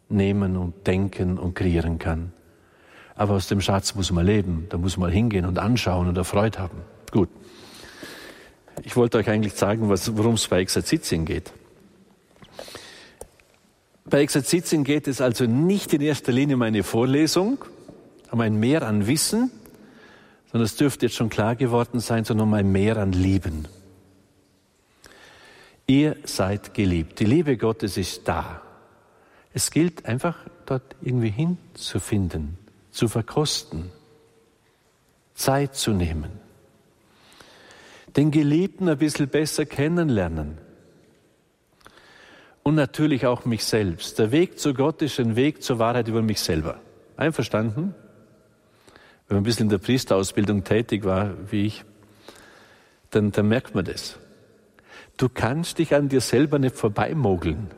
[0.08, 2.32] nehmen und denken und kreieren kann.
[3.16, 6.60] Aber aus dem Schatz muss man leben, da muss man hingehen und anschauen und erfreut
[6.60, 6.78] haben.
[7.10, 7.28] Gut.
[8.84, 11.52] Ich wollte euch eigentlich sagen, worum es bei Exerzitien geht.
[14.04, 17.58] Bei Exerzitien geht es also nicht in erster Linie um eine Vorlesung,
[18.32, 19.50] um ein Mehr an Wissen,
[20.50, 23.68] sondern es dürfte jetzt schon klar geworden sein, sondern um ein Mehr an Lieben.
[25.86, 27.20] Ihr seid geliebt.
[27.20, 28.62] Die Liebe Gottes ist da.
[29.52, 32.56] Es gilt einfach dort irgendwie hinzufinden,
[32.90, 33.90] zu verkosten,
[35.34, 36.30] Zeit zu nehmen,
[38.16, 40.56] den Geliebten ein bisschen besser kennenlernen
[42.62, 44.18] und natürlich auch mich selbst.
[44.18, 46.80] Der Weg zu Gott ist ein Weg zur Wahrheit über mich selber.
[47.18, 47.94] Einverstanden?
[49.28, 51.84] Wenn man ein bisschen in der Priesterausbildung tätig war, wie ich,
[53.10, 54.18] dann, dann merkt man das.
[55.16, 57.70] Du kannst dich an dir selber nicht vorbeimogeln.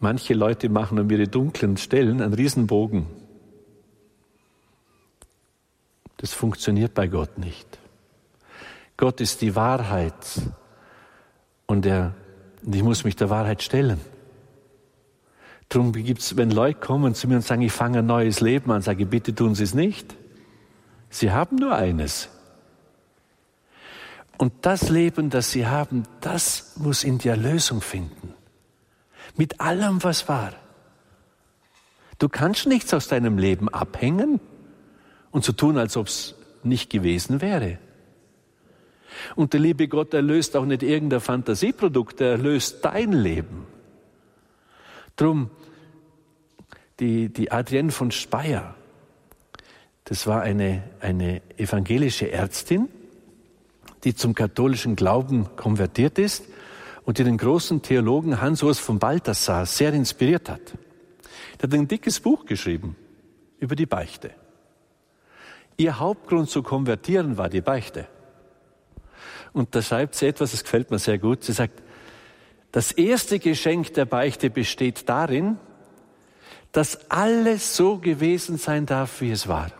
[0.00, 3.06] Manche Leute machen um ihre dunklen Stellen einen Riesenbogen.
[6.18, 7.78] Das funktioniert bei Gott nicht.
[8.96, 10.14] Gott ist die Wahrheit
[11.66, 12.14] und, er,
[12.64, 14.00] und ich muss mich der Wahrheit stellen.
[15.68, 18.82] Darum gibt's, wenn Leute kommen zu mir und sagen, ich fange ein neues Leben an,
[18.82, 20.14] sage ich, bitte tun Sie es nicht.
[21.10, 22.28] Sie haben nur eines.
[24.36, 28.34] Und das Leben, das Sie haben, das muss in die Erlösung finden.
[29.36, 30.52] Mit allem, was war.
[32.18, 34.40] Du kannst nichts aus deinem Leben abhängen
[35.30, 37.78] und so tun, als ob es nicht gewesen wäre.
[39.36, 43.66] Und der liebe Gott erlöst auch nicht irgendein Fantasieprodukt, er erlöst dein Leben.
[45.16, 45.50] Drum
[47.00, 48.74] die, die Adrienne von Speyer,
[50.04, 52.88] das war eine, eine evangelische Ärztin,
[54.04, 56.44] die zum katholischen Glauben konvertiert ist
[57.04, 60.74] und die den großen Theologen Hans-Urs von Balthasar sehr inspiriert hat.
[61.58, 62.96] Der hat ein dickes Buch geschrieben
[63.58, 64.30] über die Beichte.
[65.76, 68.06] Ihr Hauptgrund zu konvertieren war die Beichte.
[69.52, 71.44] Und da schreibt sie etwas, das gefällt mir sehr gut.
[71.44, 71.82] Sie sagt,
[72.74, 75.58] das erste Geschenk der Beichte besteht darin,
[76.72, 79.70] dass alles so gewesen sein darf, wie es war.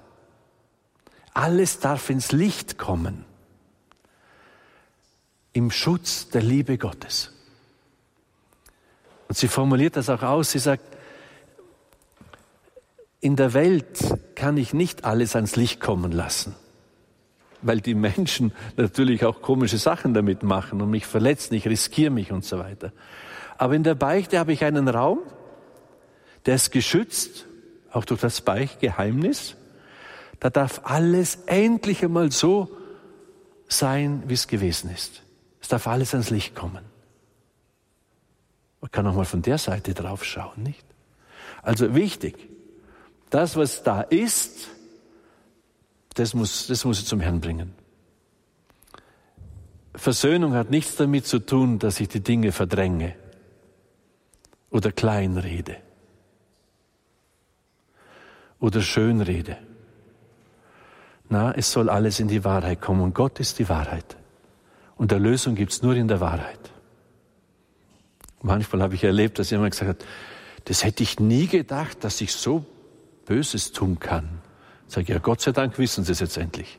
[1.32, 3.24] Alles darf ins Licht kommen.
[5.52, 7.32] Im Schutz der Liebe Gottes.
[9.26, 10.52] Und sie formuliert das auch aus.
[10.52, 10.96] Sie sagt,
[13.18, 16.54] in der Welt kann ich nicht alles ans Licht kommen lassen,
[17.64, 22.30] weil die Menschen natürlich auch komische Sachen damit machen und mich verletzen, ich riskiere mich
[22.30, 22.92] und so weiter.
[23.56, 25.20] Aber in der Beichte habe ich einen Raum,
[26.46, 27.46] der ist geschützt,
[27.90, 29.56] auch durch das Beichtgeheimnis.
[30.40, 32.68] Da darf alles endlich einmal so
[33.68, 35.22] sein, wie es gewesen ist.
[35.60, 36.84] Es darf alles ans Licht kommen.
[38.80, 40.84] Man kann auch mal von der Seite drauf schauen, nicht?
[41.62, 42.36] Also wichtig,
[43.30, 44.68] das, was da ist,
[46.14, 47.74] das muss, das muss ich zum Herrn bringen.
[49.94, 53.14] Versöhnung hat nichts damit zu tun, dass ich die Dinge verdränge
[54.70, 55.76] oder kleinrede
[58.58, 59.56] oder schönrede.
[61.28, 64.16] Na, es soll alles in die Wahrheit kommen und Gott ist die Wahrheit.
[64.96, 66.72] Und Erlösung gibt es nur in der Wahrheit.
[68.42, 70.08] Manchmal habe ich erlebt, dass jemand gesagt hat,
[70.66, 72.64] das hätte ich nie gedacht, dass ich so
[73.26, 74.40] Böses tun kann.
[74.86, 76.78] Sage, ja, Gott sei Dank wissen Sie es jetzt endlich.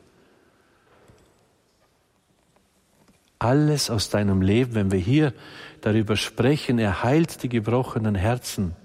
[3.40, 5.34] Alles aus deinem Leben, wenn wir hier
[5.82, 8.76] darüber sprechen, er heilt die gebrochenen Herzen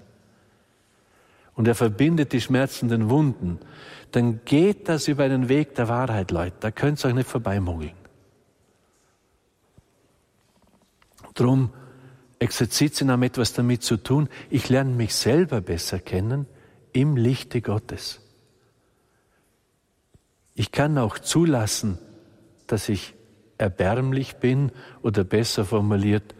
[1.55, 3.59] und er verbindet die schmerzenden Wunden,
[4.11, 6.55] dann geht das über einen Weg der Wahrheit, Leute.
[6.59, 7.93] Da könnt ihr euch nicht vorbeimogeln.
[11.33, 11.71] Drum,
[12.39, 14.27] Exerzitien haben etwas damit zu tun.
[14.49, 16.47] Ich lerne mich selber besser kennen
[16.91, 18.20] im Lichte Gottes.
[20.55, 21.97] Ich kann auch zulassen,
[22.67, 23.13] dass ich
[23.57, 26.35] erbärmlich bin oder besser formuliert,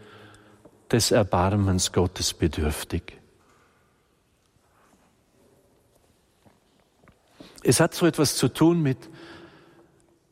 [0.90, 3.18] des Erbarmens Gottes bedürftig.
[7.62, 8.98] Es hat so etwas zu tun mit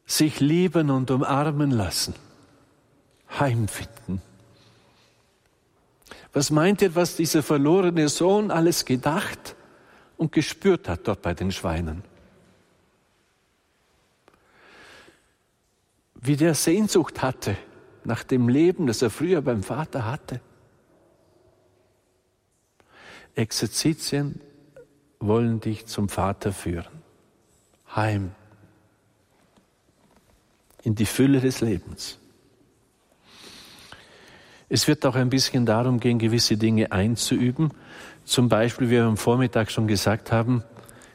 [0.05, 2.14] sich lieben und umarmen lassen,
[3.38, 4.21] heimfinden.
[6.33, 9.55] Was meint ihr, was dieser verlorene Sohn alles gedacht
[10.16, 12.03] und gespürt hat dort bei den Schweinen.
[16.23, 17.57] Wie der Sehnsucht hatte
[18.05, 20.41] nach dem Leben, das er früher beim Vater hatte.
[23.35, 24.41] Exerzitien
[25.19, 27.01] wollen dich zum Vater führen.
[27.95, 28.33] Heim.
[30.83, 32.19] In die Fülle des Lebens.
[34.69, 37.73] Es wird auch ein bisschen darum gehen, gewisse Dinge einzuüben,
[38.25, 40.63] zum Beispiel, wie wir am Vormittag schon gesagt haben,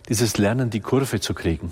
[0.09, 1.71] dieses Lernen, die Kurve zu kriegen.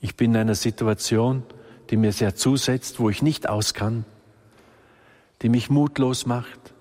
[0.00, 1.42] Ich bin in einer Situation,
[1.90, 4.04] die mir sehr zusetzt, wo ich nicht aus kann,
[5.42, 6.72] die mich mutlos macht,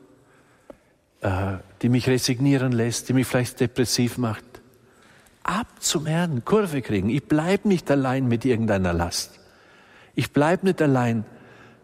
[1.21, 4.43] äh, die mich resignieren lässt, die mich vielleicht depressiv macht.
[5.43, 7.09] Ab zum Herrn, Kurve kriegen.
[7.09, 9.39] Ich bleibe nicht allein mit irgendeiner Last.
[10.13, 11.25] Ich bleibe nicht allein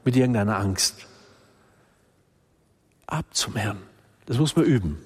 [0.03, 1.07] mit irgendeiner Angst.
[3.07, 3.81] Ab zum Herrn.
[4.27, 4.99] Das muss man üben.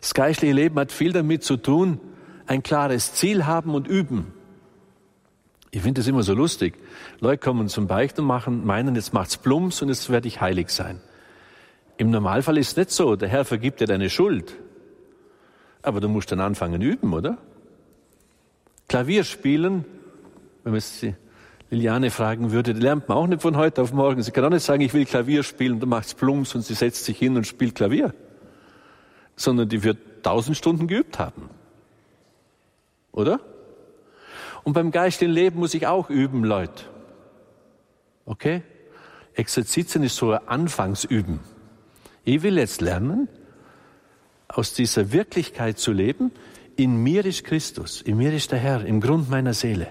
[0.00, 1.98] Das geistliche Leben hat viel damit zu tun,
[2.46, 4.34] ein klares Ziel haben und üben.
[5.74, 6.74] Ich finde das immer so lustig.
[7.20, 10.70] Leute kommen zum Beichten und machen, meinen, jetzt macht's Plumps und jetzt werde ich heilig
[10.70, 11.00] sein.
[11.96, 13.16] Im Normalfall ist es nicht so.
[13.16, 14.54] Der Herr vergibt dir deine Schuld.
[15.82, 17.38] Aber du musst dann anfangen üben, oder?
[18.88, 19.84] Klavier spielen,
[20.62, 21.14] wenn man die
[21.70, 24.22] Liliane fragen würde, lernt man auch nicht von heute auf morgen.
[24.22, 27.04] Sie kann auch nicht sagen, ich will Klavier spielen, dann macht's Plumps und sie setzt
[27.04, 28.14] sich hin und spielt Klavier
[29.36, 31.50] sondern die wird tausend Stunden geübt haben.
[33.12, 33.40] Oder?
[34.64, 36.84] Und beim geistigen Leben muss ich auch üben, Leute.
[38.24, 38.62] Okay?
[39.34, 41.40] Exerzitien ist so ein Anfangsüben.
[42.24, 43.28] Ich will jetzt lernen,
[44.48, 46.32] aus dieser Wirklichkeit zu leben.
[46.76, 49.88] In mir ist Christus, in mir ist der Herr, im Grund meiner Seele.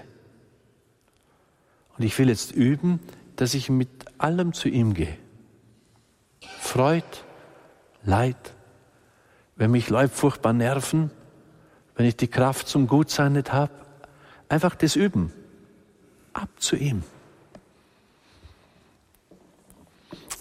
[1.96, 2.98] Und ich will jetzt üben,
[3.36, 5.16] dass ich mit allem zu ihm gehe.
[6.58, 7.04] Freud,
[8.02, 8.54] Leid,
[9.56, 11.10] wenn mich Leute furchtbar nerven,
[11.94, 13.72] wenn ich die Kraft zum Gutsein nicht habe,
[14.48, 15.32] einfach das üben.
[16.32, 17.02] Ab zu ihm.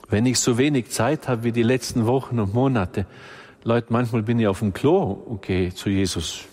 [0.09, 3.05] Wenn ich so wenig Zeit habe wie die letzten Wochen und Monate,
[3.63, 6.45] Leute, manchmal bin ich auf dem Klo und gehe zu Jesus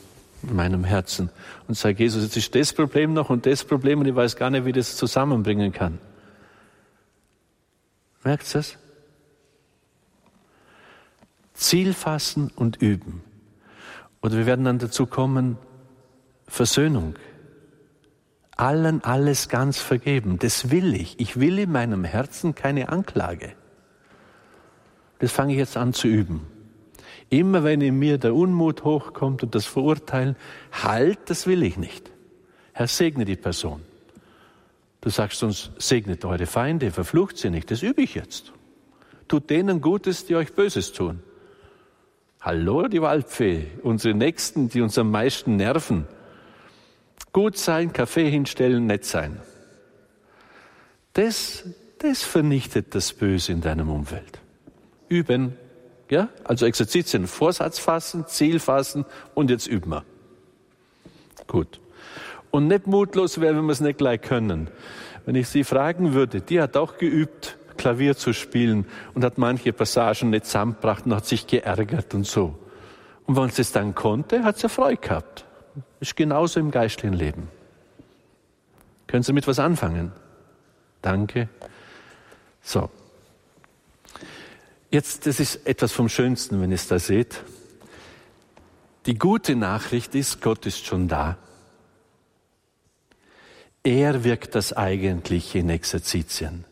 [0.42, 1.30] in meinem Herzen
[1.68, 4.50] und sage, Jesus, jetzt ist das Problem noch und das Problem und ich weiß gar
[4.50, 5.98] nicht, wie das zusammenbringen kann.
[8.24, 8.78] Merkt ihr das?
[11.54, 13.22] Ziel fassen und üben.
[14.22, 15.58] Oder wir werden dann dazu kommen,
[16.46, 17.16] Versöhnung.
[18.60, 20.38] Allen alles ganz vergeben.
[20.38, 21.18] Das will ich.
[21.18, 23.52] Ich will in meinem Herzen keine Anklage.
[25.18, 26.46] Das fange ich jetzt an zu üben.
[27.30, 30.36] Immer wenn in mir der Unmut hochkommt und das Verurteilen,
[30.72, 32.10] halt, das will ich nicht.
[32.72, 33.80] Herr, segne die Person.
[35.00, 37.70] Du sagst uns, segnet eure Feinde, verflucht sie nicht.
[37.70, 38.52] Das übe ich jetzt.
[39.28, 41.22] Tut denen Gutes, die euch Böses tun.
[42.42, 46.06] Hallo, die Waldfee, unsere Nächsten, die uns am meisten nerven.
[47.32, 49.40] Gut sein, Kaffee hinstellen, nett sein.
[51.12, 51.64] Das,
[51.98, 54.40] das vernichtet das Böse in deinem Umfeld.
[55.08, 55.56] Üben,
[56.08, 56.28] ja?
[56.44, 59.04] Also Exerzitien, Vorsatz fassen, Ziel fassen
[59.34, 60.04] und jetzt üben wir.
[61.46, 61.80] Gut.
[62.50, 64.68] Und nicht mutlos werden, wenn wir es nicht gleich können.
[65.24, 69.72] Wenn ich Sie fragen würde, die hat auch geübt, Klavier zu spielen und hat manche
[69.72, 72.58] Passagen nicht zusammengebracht und hat sich geärgert und so.
[73.26, 75.46] Und wenn sie es dann konnte, hat sie Freude gehabt.
[76.00, 77.48] Ist genauso im geistlichen Leben.
[79.06, 80.12] Können Sie mit was anfangen?
[81.02, 81.48] Danke.
[82.62, 82.90] So.
[84.90, 87.42] Jetzt, das ist etwas vom Schönsten, wenn ihr es da seht.
[89.06, 91.38] Die gute Nachricht ist, Gott ist schon da.
[93.82, 96.64] Er wirkt das Eigentliche in Exerzitien.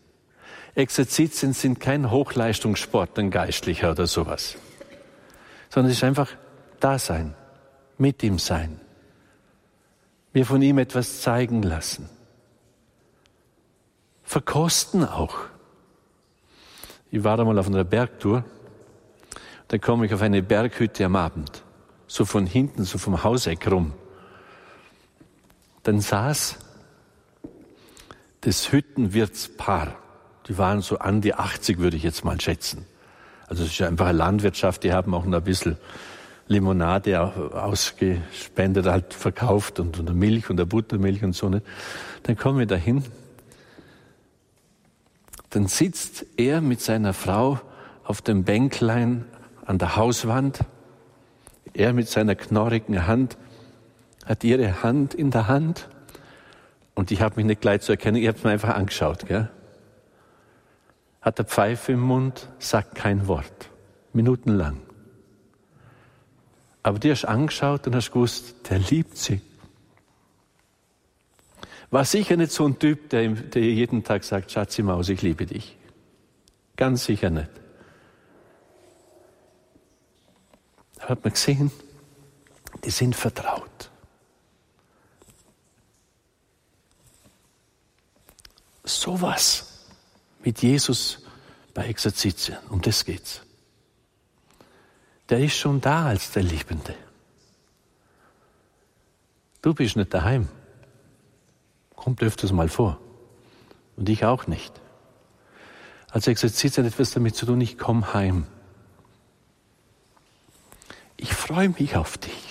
[0.74, 4.56] Exerzitien sind kein Hochleistungssport, ein Geistlicher oder sowas,
[5.70, 6.30] sondern es ist einfach
[6.80, 7.34] da sein,
[7.96, 8.80] mit ihm sein,
[10.38, 12.08] mir von ihm etwas zeigen lassen,
[14.22, 15.34] verkosten auch.
[17.10, 18.44] Ich war einmal auf einer Bergtour,
[19.66, 21.64] da komme ich auf eine Berghütte am Abend,
[22.06, 23.94] so von hinten, so vom Hauseck rum.
[25.82, 26.56] Dann saß
[28.42, 29.96] das Hüttenwirtspaar.
[30.46, 32.86] Die waren so an die 80, würde ich jetzt mal schätzen.
[33.48, 35.78] Also es ist einfach eine Landwirtschaft, die haben auch noch ein bisschen
[36.48, 41.64] Limonade ausgespendet, halt verkauft und, und Milch und der Buttermilch und so nicht.
[42.22, 43.04] Dann kommen wir dahin.
[45.50, 47.60] Dann sitzt er mit seiner Frau
[48.04, 49.24] auf dem Bänklein
[49.66, 50.60] an der Hauswand.
[51.74, 53.36] Er mit seiner knorrigen Hand
[54.24, 55.88] hat ihre Hand in der Hand
[56.94, 59.26] und ich habe mich nicht gleich zu erkennen, ich habe es mir einfach angeschaut.
[59.26, 59.48] Gell?
[61.22, 63.70] Hat der Pfeife im Mund, sagt kein Wort,
[64.12, 64.87] minutenlang.
[66.82, 69.40] Aber die hast angeschaut und hast gewusst, der liebt sie.
[71.90, 75.46] War sicher nicht so ein Typ, der, der jeden Tag sagt, Schatzi Maus, ich liebe
[75.46, 75.76] dich.
[76.76, 77.50] Ganz sicher nicht.
[80.96, 81.70] Da hat man gesehen,
[82.84, 83.90] die sind vertraut.
[88.88, 89.86] sowas
[90.44, 91.18] mit Jesus
[91.74, 92.58] bei Exerzitien.
[92.70, 93.42] Um das geht's.
[95.28, 96.94] Der ist schon da als der Liebende.
[99.60, 100.48] Du bist nicht daheim.
[101.96, 102.98] Kommt öfters mal vor.
[103.96, 104.72] Und ich auch nicht.
[106.10, 108.46] Als Exerzitien hat etwas damit zu tun, ich komme heim.
[111.16, 112.48] Ich freue mich auf dich.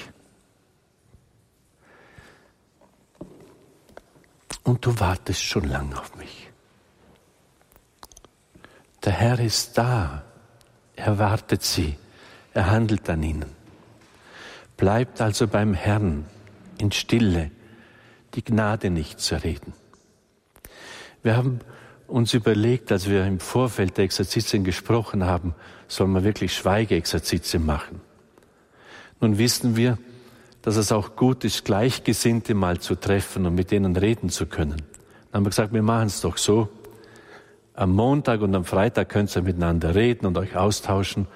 [4.67, 6.49] und du wartest schon lange auf mich.
[9.05, 10.23] Der Herr ist da,
[10.93, 11.97] er wartet sie,
[12.57, 13.45] er handelt an ihnen.
[14.77, 16.25] Bleibt also beim Herrn
[16.79, 17.51] in Stille,
[18.33, 19.73] die Gnade nicht zu reden.
[21.21, 21.59] Wir haben
[22.07, 25.53] uns überlegt, als wir im Vorfeld der Exerzitien gesprochen haben,
[25.87, 28.01] soll man wirklich Schweigeexerzitien machen.
[29.21, 29.99] Nun wissen wir,
[30.63, 34.81] dass es auch gut ist, Gleichgesinnte mal zu treffen und mit denen reden zu können.
[35.31, 36.69] Dann haben wir gesagt, wir machen es doch so.
[37.75, 41.27] Am Montag und am Freitag könnt ihr miteinander reden und euch austauschen,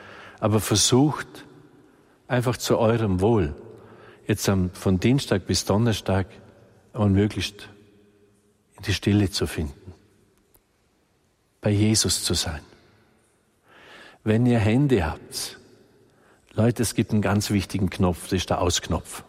[0.42, 1.46] aber versucht
[2.28, 3.56] einfach zu eurem Wohl,
[4.28, 6.28] jetzt von Dienstag bis Donnerstag
[6.94, 7.70] und möglichst
[8.78, 9.94] in die Stille zu finden,
[11.62, 12.62] bei Jesus zu sein.
[14.24, 15.60] Wenn ihr Hände habt,
[16.54, 19.24] Leute, es gibt einen ganz wichtigen Knopf, das ist der Ausknopf.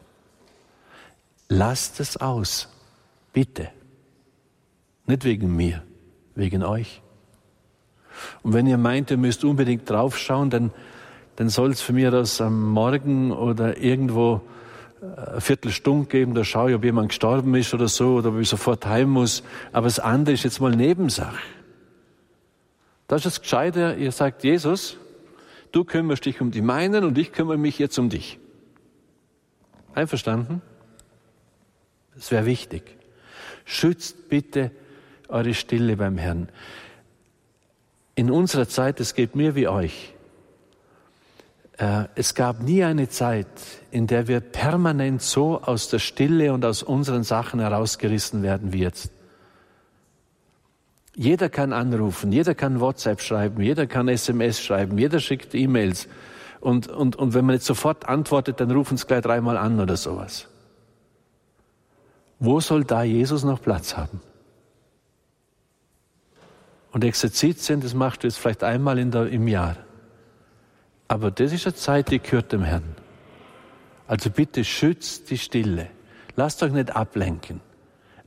[1.49, 2.69] Lasst es aus,
[3.33, 3.69] bitte.
[5.07, 5.83] Nicht wegen mir,
[6.35, 7.03] wegen euch.
[8.43, 10.73] Und wenn ihr meint, ihr müsst unbedingt draufschauen, dann,
[11.37, 14.43] dann soll es für mich das am Morgen oder irgendwo
[15.01, 18.41] äh, eine Viertelstunde geben, da schaue ich, ob jemand gestorben ist oder so, oder ob
[18.41, 19.43] ich sofort heim muss.
[19.73, 21.39] Aber das andere ist jetzt mal Nebensache.
[23.09, 24.97] Das ist das Gescheite, ihr sagt, Jesus,
[25.73, 28.39] du kümmerst dich um die meinen und ich kümmere mich jetzt um dich.
[29.95, 30.63] Einverstanden?
[32.15, 32.83] Das wäre wichtig.
[33.65, 34.71] Schützt bitte
[35.29, 36.49] eure Stille beim Herrn.
[38.15, 40.12] In unserer Zeit, es geht mir wie euch, äh,
[41.77, 43.47] es gab nie eine Zeit,
[43.91, 48.81] in der wir permanent so aus der Stille und aus unseren Sachen herausgerissen werden wie
[48.81, 49.11] jetzt.
[51.15, 56.09] Jeder kann anrufen, jeder kann WhatsApp schreiben, jeder kann SMS schreiben, jeder schickt E-Mails.
[56.61, 59.97] Und, und, und wenn man nicht sofort antwortet, dann rufen es gleich dreimal an oder
[59.97, 60.49] sowas.
[62.39, 64.21] Wo soll da Jesus noch Platz haben?
[66.93, 69.77] Und Exerzitien, das machst du jetzt vielleicht einmal der, im Jahr.
[71.13, 72.97] Aber das ist eine Zeit, die gehört dem Herrn.
[74.07, 75.91] Also bitte schützt die Stille.
[76.37, 77.61] Lasst euch nicht ablenken.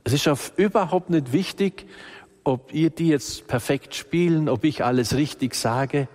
[0.04, 1.88] Es ist auf überhaupt nicht wichtig,
[2.44, 6.06] ob ihr die jetzt perfekt spielen, ob ich alles richtig sage.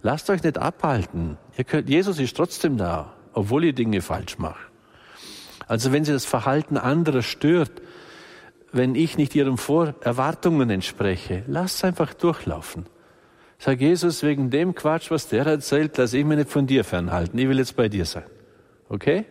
[0.00, 1.36] Lasst euch nicht abhalten.
[1.66, 4.70] Könnt, Jesus ist trotzdem da, obwohl ihr Dinge falsch macht.
[5.66, 7.82] Also wenn sie das Verhalten anderer stört,
[8.72, 12.86] wenn ich nicht ihren Vor Erwartungen entspreche, lasst einfach durchlaufen.
[13.58, 17.38] Sag Jesus, wegen dem Quatsch, was der erzählt, lass ich mich nicht von dir fernhalten.
[17.38, 18.24] Ich will jetzt bei dir sein.
[18.88, 19.24] Okay?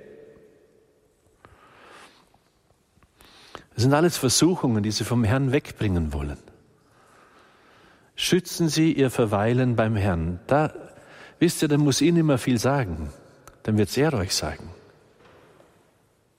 [3.74, 6.38] Das sind alles Versuchungen, die Sie vom Herrn wegbringen wollen.
[8.16, 10.40] Schützen Sie Ihr Verweilen beim Herrn.
[10.48, 10.74] Da,
[11.40, 13.14] wisst ihr, da muss Ihnen immer viel sagen.
[13.64, 14.72] Dann wird er euch sagen.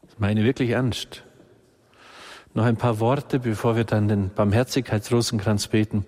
[0.02, 1.22] Das meine ich wirklich ernst.
[2.52, 6.04] Noch ein paar Worte, bevor wir dann den Barmherzigkeitsrosenkranz beten.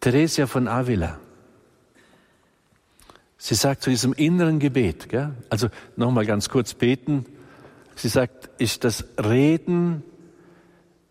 [0.00, 1.18] Theresia von Avila.
[3.36, 5.34] Sie sagt zu diesem inneren Gebet, gell?
[5.48, 7.26] also nochmal ganz kurz beten,
[8.00, 10.02] Sie sagt, ist das Reden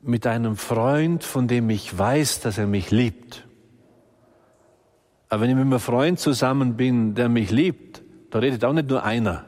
[0.02, 3.46] mit einem Freund, von dem ich weiß, dass er mich liebt.
[5.30, 8.90] Aber wenn ich mit einem Freund zusammen bin, der mich liebt, da redet auch nicht
[8.90, 9.46] nur einer.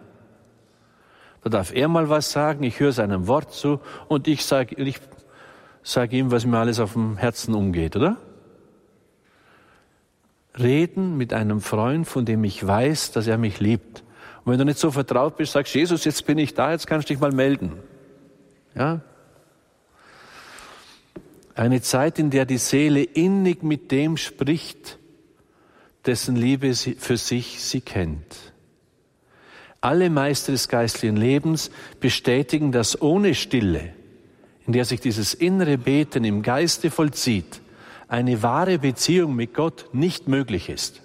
[1.43, 4.99] Da darf er mal was sagen, ich höre seinem Wort zu und ich sage ich
[5.81, 8.17] sag ihm, was mir alles auf dem Herzen umgeht, oder?
[10.59, 14.03] Reden mit einem Freund, von dem ich weiß, dass er mich liebt.
[14.43, 17.09] Und wenn du nicht so vertraut bist, sagst Jesus, jetzt bin ich da, jetzt kannst
[17.09, 17.73] du dich mal melden.
[18.75, 19.01] Ja?
[21.55, 24.97] Eine Zeit, in der die Seele innig mit dem spricht,
[26.05, 28.53] dessen Liebe sie für sich sie kennt.
[29.79, 33.93] Alle Meister des geistlichen Lebens bestätigen, dass ohne Stille,
[34.65, 37.60] in der sich dieses innere Beten im Geiste vollzieht,
[38.11, 41.01] eine wahre Beziehung mit Gott nicht möglich ist.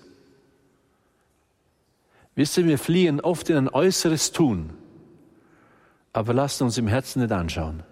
[2.34, 4.70] Wisst ihr, wir fliehen oft in ein äußeres Tun,
[6.12, 7.84] aber lasst uns im Herzen nicht anschauen.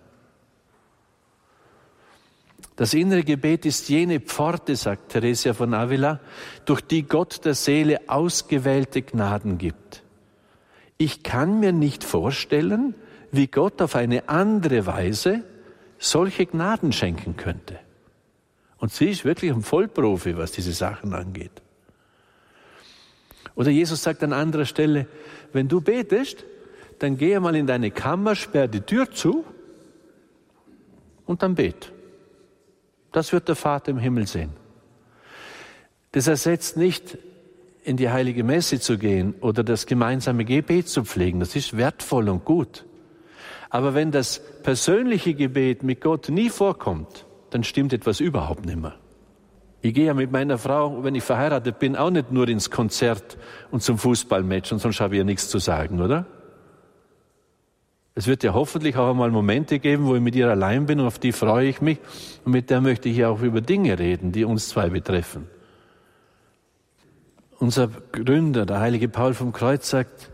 [2.74, 6.18] Das innere Gebet ist jene Pforte, sagt Theresia von Avila,
[6.64, 10.02] durch die Gott der Seele ausgewählte Gnaden gibt.
[10.98, 12.96] Ich kann mir nicht vorstellen,
[13.30, 15.44] wie Gott auf eine andere Weise
[16.00, 17.78] solche Gnaden schenken könnte.
[18.84, 21.62] Und sie ist wirklich ein Vollprofi, was diese Sachen angeht.
[23.54, 25.06] Oder Jesus sagt an anderer Stelle,
[25.54, 26.44] wenn du betest,
[26.98, 29.46] dann geh mal in deine Kammer, sperr die Tür zu
[31.24, 31.92] und dann bet.
[33.10, 34.50] Das wird der Vater im Himmel sehen.
[36.12, 37.16] Das ersetzt nicht,
[37.84, 41.40] in die heilige Messe zu gehen oder das gemeinsame Gebet zu pflegen.
[41.40, 42.84] Das ist wertvoll und gut.
[43.70, 47.24] Aber wenn das persönliche Gebet mit Gott nie vorkommt,
[47.54, 48.96] dann stimmt etwas überhaupt nicht mehr.
[49.80, 53.38] Ich gehe ja mit meiner Frau, wenn ich verheiratet bin, auch nicht nur ins Konzert
[53.70, 56.26] und zum Fußballmatch und sonst habe ich ja nichts zu sagen, oder?
[58.16, 61.06] Es wird ja hoffentlich auch einmal Momente geben, wo ich mit ihr allein bin und
[61.06, 62.00] auf die freue ich mich
[62.44, 65.46] und mit der möchte ich ja auch über Dinge reden, die uns zwei betreffen.
[67.60, 70.32] Unser Gründer, der heilige Paul vom Kreuz sagt,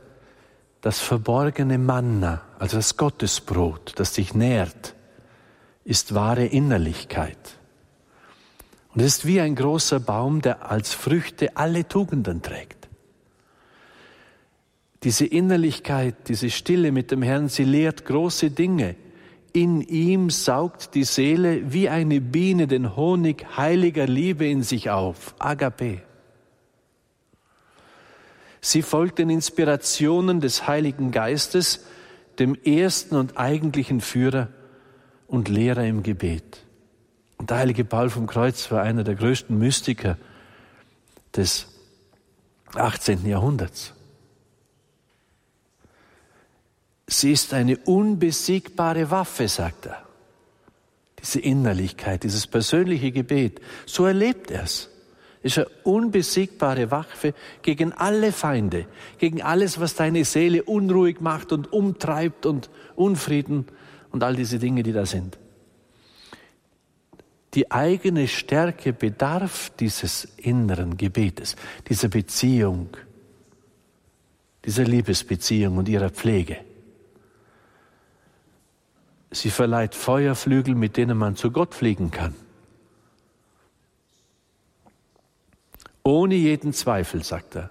[0.80, 4.94] das verborgene Manna, also das Gottesbrot, das dich nährt,
[5.90, 7.58] ist wahre Innerlichkeit.
[8.94, 12.88] Und es ist wie ein großer Baum, der als Früchte alle Tugenden trägt.
[15.02, 18.94] Diese Innerlichkeit, diese Stille mit dem Herrn, sie lehrt große Dinge.
[19.52, 25.34] In ihm saugt die Seele wie eine Biene den Honig heiliger Liebe in sich auf.
[25.40, 26.02] Agape.
[28.60, 31.84] Sie folgt den Inspirationen des Heiligen Geistes,
[32.38, 34.50] dem ersten und eigentlichen Führer
[35.30, 36.64] und Lehrer im Gebet.
[37.38, 40.18] Und der heilige Paul vom Kreuz war einer der größten Mystiker
[41.34, 41.68] des
[42.74, 43.26] 18.
[43.26, 43.94] Jahrhunderts.
[47.06, 50.02] Sie ist eine unbesiegbare Waffe, sagt er.
[51.20, 54.88] Diese Innerlichkeit, dieses persönliche Gebet, so erlebt er es.
[55.42, 58.86] Ist eine unbesiegbare Waffe gegen alle Feinde,
[59.18, 63.66] gegen alles, was deine Seele unruhig macht und umtreibt und Unfrieden
[64.12, 65.38] und all diese Dinge, die da sind.
[67.54, 71.56] Die eigene Stärke bedarf dieses inneren Gebetes,
[71.88, 72.96] dieser Beziehung,
[74.64, 76.58] dieser Liebesbeziehung und ihrer Pflege.
[79.32, 82.34] Sie verleiht Feuerflügel, mit denen man zu Gott fliegen kann.
[86.02, 87.70] Ohne jeden Zweifel, sagt er.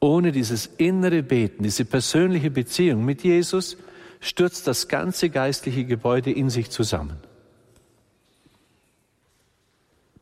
[0.00, 3.76] Ohne dieses innere Beten, diese persönliche Beziehung mit Jesus
[4.24, 7.18] stürzt das ganze geistliche Gebäude in sich zusammen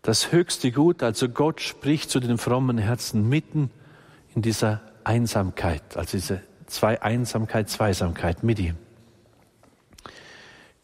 [0.02, 3.70] das höchste Gut, also Gott spricht zu den frommen Herzen mitten
[4.34, 8.74] in dieser Einsamkeit, also diese zwei Einsamkeit, Zweisamkeit mit ihm.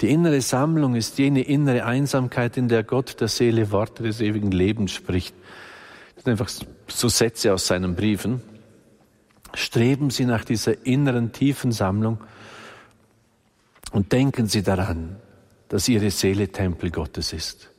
[0.00, 4.52] Die innere Sammlung ist jene innere Einsamkeit, in der Gott der Seele Worte des ewigen
[4.52, 5.34] Lebens spricht.
[6.14, 6.50] Das sind einfach
[6.86, 8.40] so Sätze aus seinen Briefen.
[9.54, 12.18] Streben Sie nach dieser inneren tiefen Sammlung
[13.92, 15.16] und denken Sie daran,
[15.68, 17.70] dass Ihre Seele Tempel Gottes ist.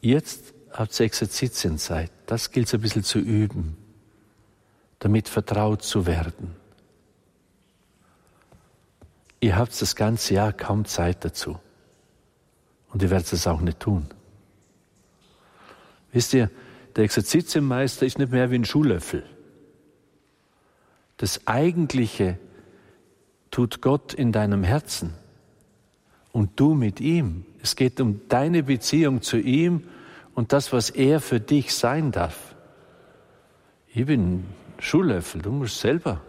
[0.00, 2.10] Jetzt habt ihr Exerzitienzeit.
[2.26, 3.76] Das gilt es ein bisschen zu üben,
[4.98, 6.54] damit vertraut zu werden.
[9.40, 11.58] Ihr habt das ganze Jahr kaum Zeit dazu.
[12.90, 14.06] Und ihr werdet es auch nicht tun.
[16.12, 16.50] Wisst ihr,
[16.96, 19.24] der Exerzitienmeister ist nicht mehr wie ein Schuhlöffel.
[21.18, 22.38] Das Eigentliche
[23.58, 25.14] tut Gott in deinem Herzen
[26.30, 27.44] und du mit ihm.
[27.60, 29.82] Es geht um deine Beziehung zu ihm
[30.36, 32.54] und das, was er für dich sein darf.
[33.92, 34.44] Ich bin
[34.78, 36.20] Schuhlöffel, du musst selber.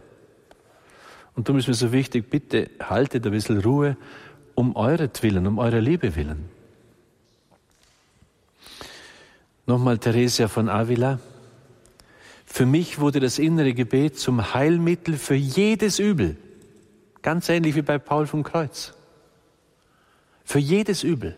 [1.35, 3.95] Und darum ist mir so wichtig, bitte haltet ein bisschen Ruhe
[4.55, 6.49] um euretwillen, um eure Liebe willen.
[9.67, 11.19] Nochmal Theresia von Avila.
[12.47, 16.35] Für mich wurde das innere Gebet zum Heilmittel für jedes Übel.
[17.21, 18.93] Ganz ähnlich wie bei Paul vom Kreuz.
[20.43, 21.37] Für jedes Übel.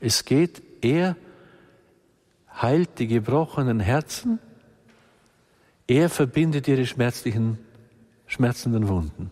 [0.00, 1.16] Es geht, er
[2.60, 4.40] heilt die gebrochenen Herzen,
[5.86, 7.58] er verbindet ihre schmerzlichen,
[8.26, 9.30] schmerzenden Wunden.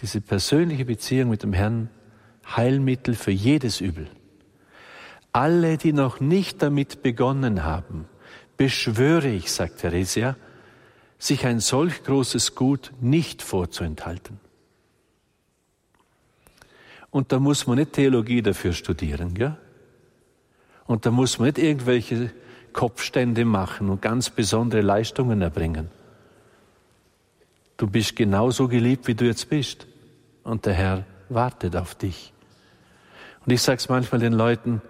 [0.00, 1.90] Diese persönliche Beziehung mit dem Herrn,
[2.56, 4.08] Heilmittel für jedes Übel.
[5.32, 8.06] Alle, die noch nicht damit begonnen haben,
[8.56, 10.36] beschwöre ich, sagt Theresia,
[11.20, 14.40] sich ein solch großes Gut nicht vorzuenthalten.
[17.10, 19.56] Und da muss man nicht Theologie dafür studieren, ja?
[20.86, 22.32] Und da muss man nicht irgendwelche
[22.72, 25.88] Kopfstände machen und ganz besondere Leistungen erbringen.
[27.76, 29.86] Du bist genauso geliebt, wie du jetzt bist.
[30.42, 32.32] Und der Herr wartet auf dich.
[33.44, 34.80] Und ich sage es manchmal den Leuten,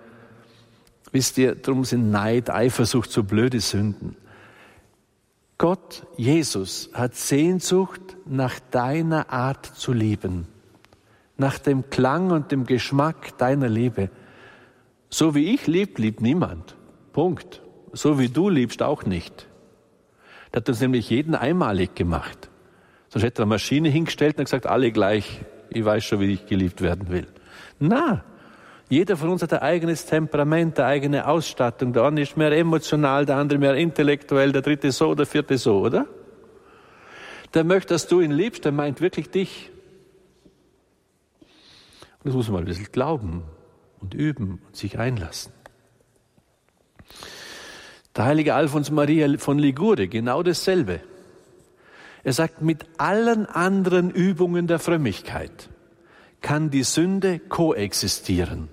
[1.12, 4.16] wisst ihr, darum sind Neid, Eifersucht so blöde Sünden.
[5.60, 10.46] Gott, Jesus, hat Sehnsucht nach deiner Art zu lieben,
[11.36, 14.08] nach dem Klang und dem Geschmack deiner Liebe.
[15.10, 16.76] So wie ich lieb, liebt niemand.
[17.12, 17.60] Punkt.
[17.92, 19.48] So wie du liebst auch nicht.
[20.50, 22.48] Der hat uns nämlich jeden einmalig gemacht.
[23.10, 25.42] Sonst hätte er eine Maschine hingestellt und gesagt, alle gleich.
[25.68, 27.26] Ich weiß schon, wie ich geliebt werden will.
[27.78, 28.24] Na,
[28.90, 31.92] jeder von uns hat ein eigenes Temperament, eine eigene Ausstattung.
[31.92, 35.78] Der eine ist mehr emotional, der andere mehr intellektuell, der dritte so, der vierte so,
[35.78, 36.06] oder?
[37.54, 39.70] Der möchte, dass du ihn liebst, der meint wirklich dich.
[42.18, 43.44] Und das muss man ein bisschen glauben
[44.00, 45.52] und üben und sich einlassen.
[48.16, 51.00] Der heilige Alfons Maria von Ligure, genau dasselbe.
[52.24, 55.70] Er sagt, mit allen anderen Übungen der Frömmigkeit
[56.40, 58.68] kann die Sünde koexistieren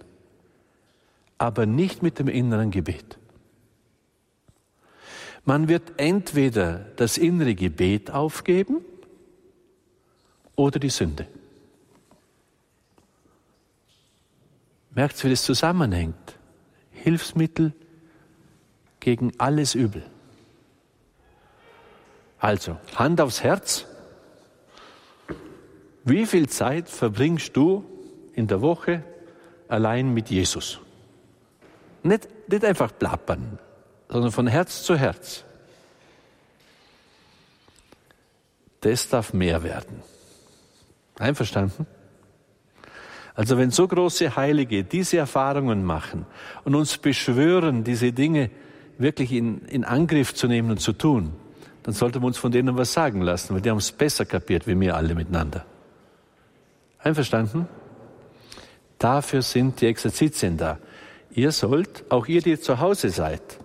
[1.37, 3.17] aber nicht mit dem inneren Gebet.
[5.45, 8.83] Man wird entweder das innere Gebet aufgeben
[10.55, 11.27] oder die Sünde.
[14.91, 16.37] Merkt, wie das zusammenhängt?
[16.91, 17.71] Hilfsmittel
[18.99, 20.03] gegen alles Übel.
[22.39, 23.85] Also, Hand aufs Herz.
[26.03, 27.85] Wie viel Zeit verbringst du
[28.33, 29.03] in der Woche
[29.67, 30.79] allein mit Jesus?
[32.07, 33.59] Nicht, nicht einfach plappern,
[34.09, 35.43] sondern von Herz zu Herz.
[38.81, 40.01] Das darf mehr werden.
[41.19, 41.85] Einverstanden?
[43.35, 46.25] Also wenn so große Heilige diese Erfahrungen machen
[46.63, 48.49] und uns beschwören, diese Dinge
[48.97, 51.33] wirklich in, in Angriff zu nehmen und zu tun,
[51.83, 54.65] dann sollten wir uns von denen was sagen lassen, weil die haben es besser kapiert
[54.65, 55.65] wie wir alle miteinander.
[56.99, 57.67] Einverstanden?
[58.97, 60.79] Dafür sind die Exerzitien da.
[61.31, 63.59] Ihr sollt, auch ihr, die zu Hause seid,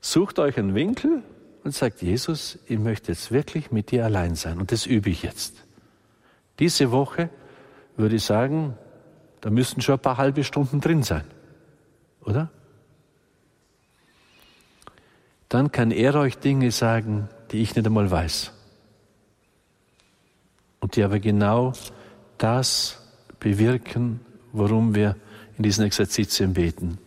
[0.00, 1.22] sucht euch einen Winkel
[1.64, 4.58] und sagt, Jesus, ich möchte jetzt wirklich mit dir allein sein.
[4.58, 5.64] Und das übe ich jetzt.
[6.58, 7.28] Diese Woche
[7.96, 8.76] würde ich sagen,
[9.40, 11.24] da müssten schon ein paar halbe Stunden drin sein.
[12.24, 12.50] Oder?
[15.48, 18.52] Dann kann er euch Dinge sagen, die ich nicht einmal weiß.
[20.80, 21.72] Und die aber genau
[22.38, 23.00] das
[23.40, 24.20] bewirken,
[24.52, 25.16] worum wir
[25.56, 26.98] in diesen Exerzitien beten.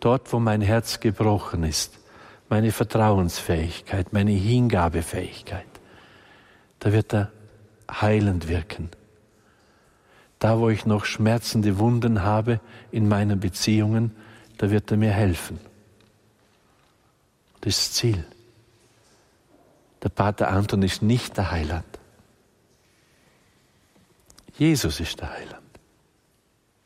[0.00, 1.98] Dort, wo mein Herz gebrochen ist,
[2.48, 5.66] meine Vertrauensfähigkeit, meine Hingabefähigkeit,
[6.78, 7.32] da wird er
[7.90, 8.90] heilend wirken.
[10.38, 14.14] Da, wo ich noch schmerzende Wunden habe in meinen Beziehungen,
[14.58, 15.58] da wird er mir helfen.
[17.62, 18.26] Das Ziel.
[20.02, 21.86] Der Pater Anton ist nicht der Heiland.
[24.58, 25.53] Jesus ist der Heiland.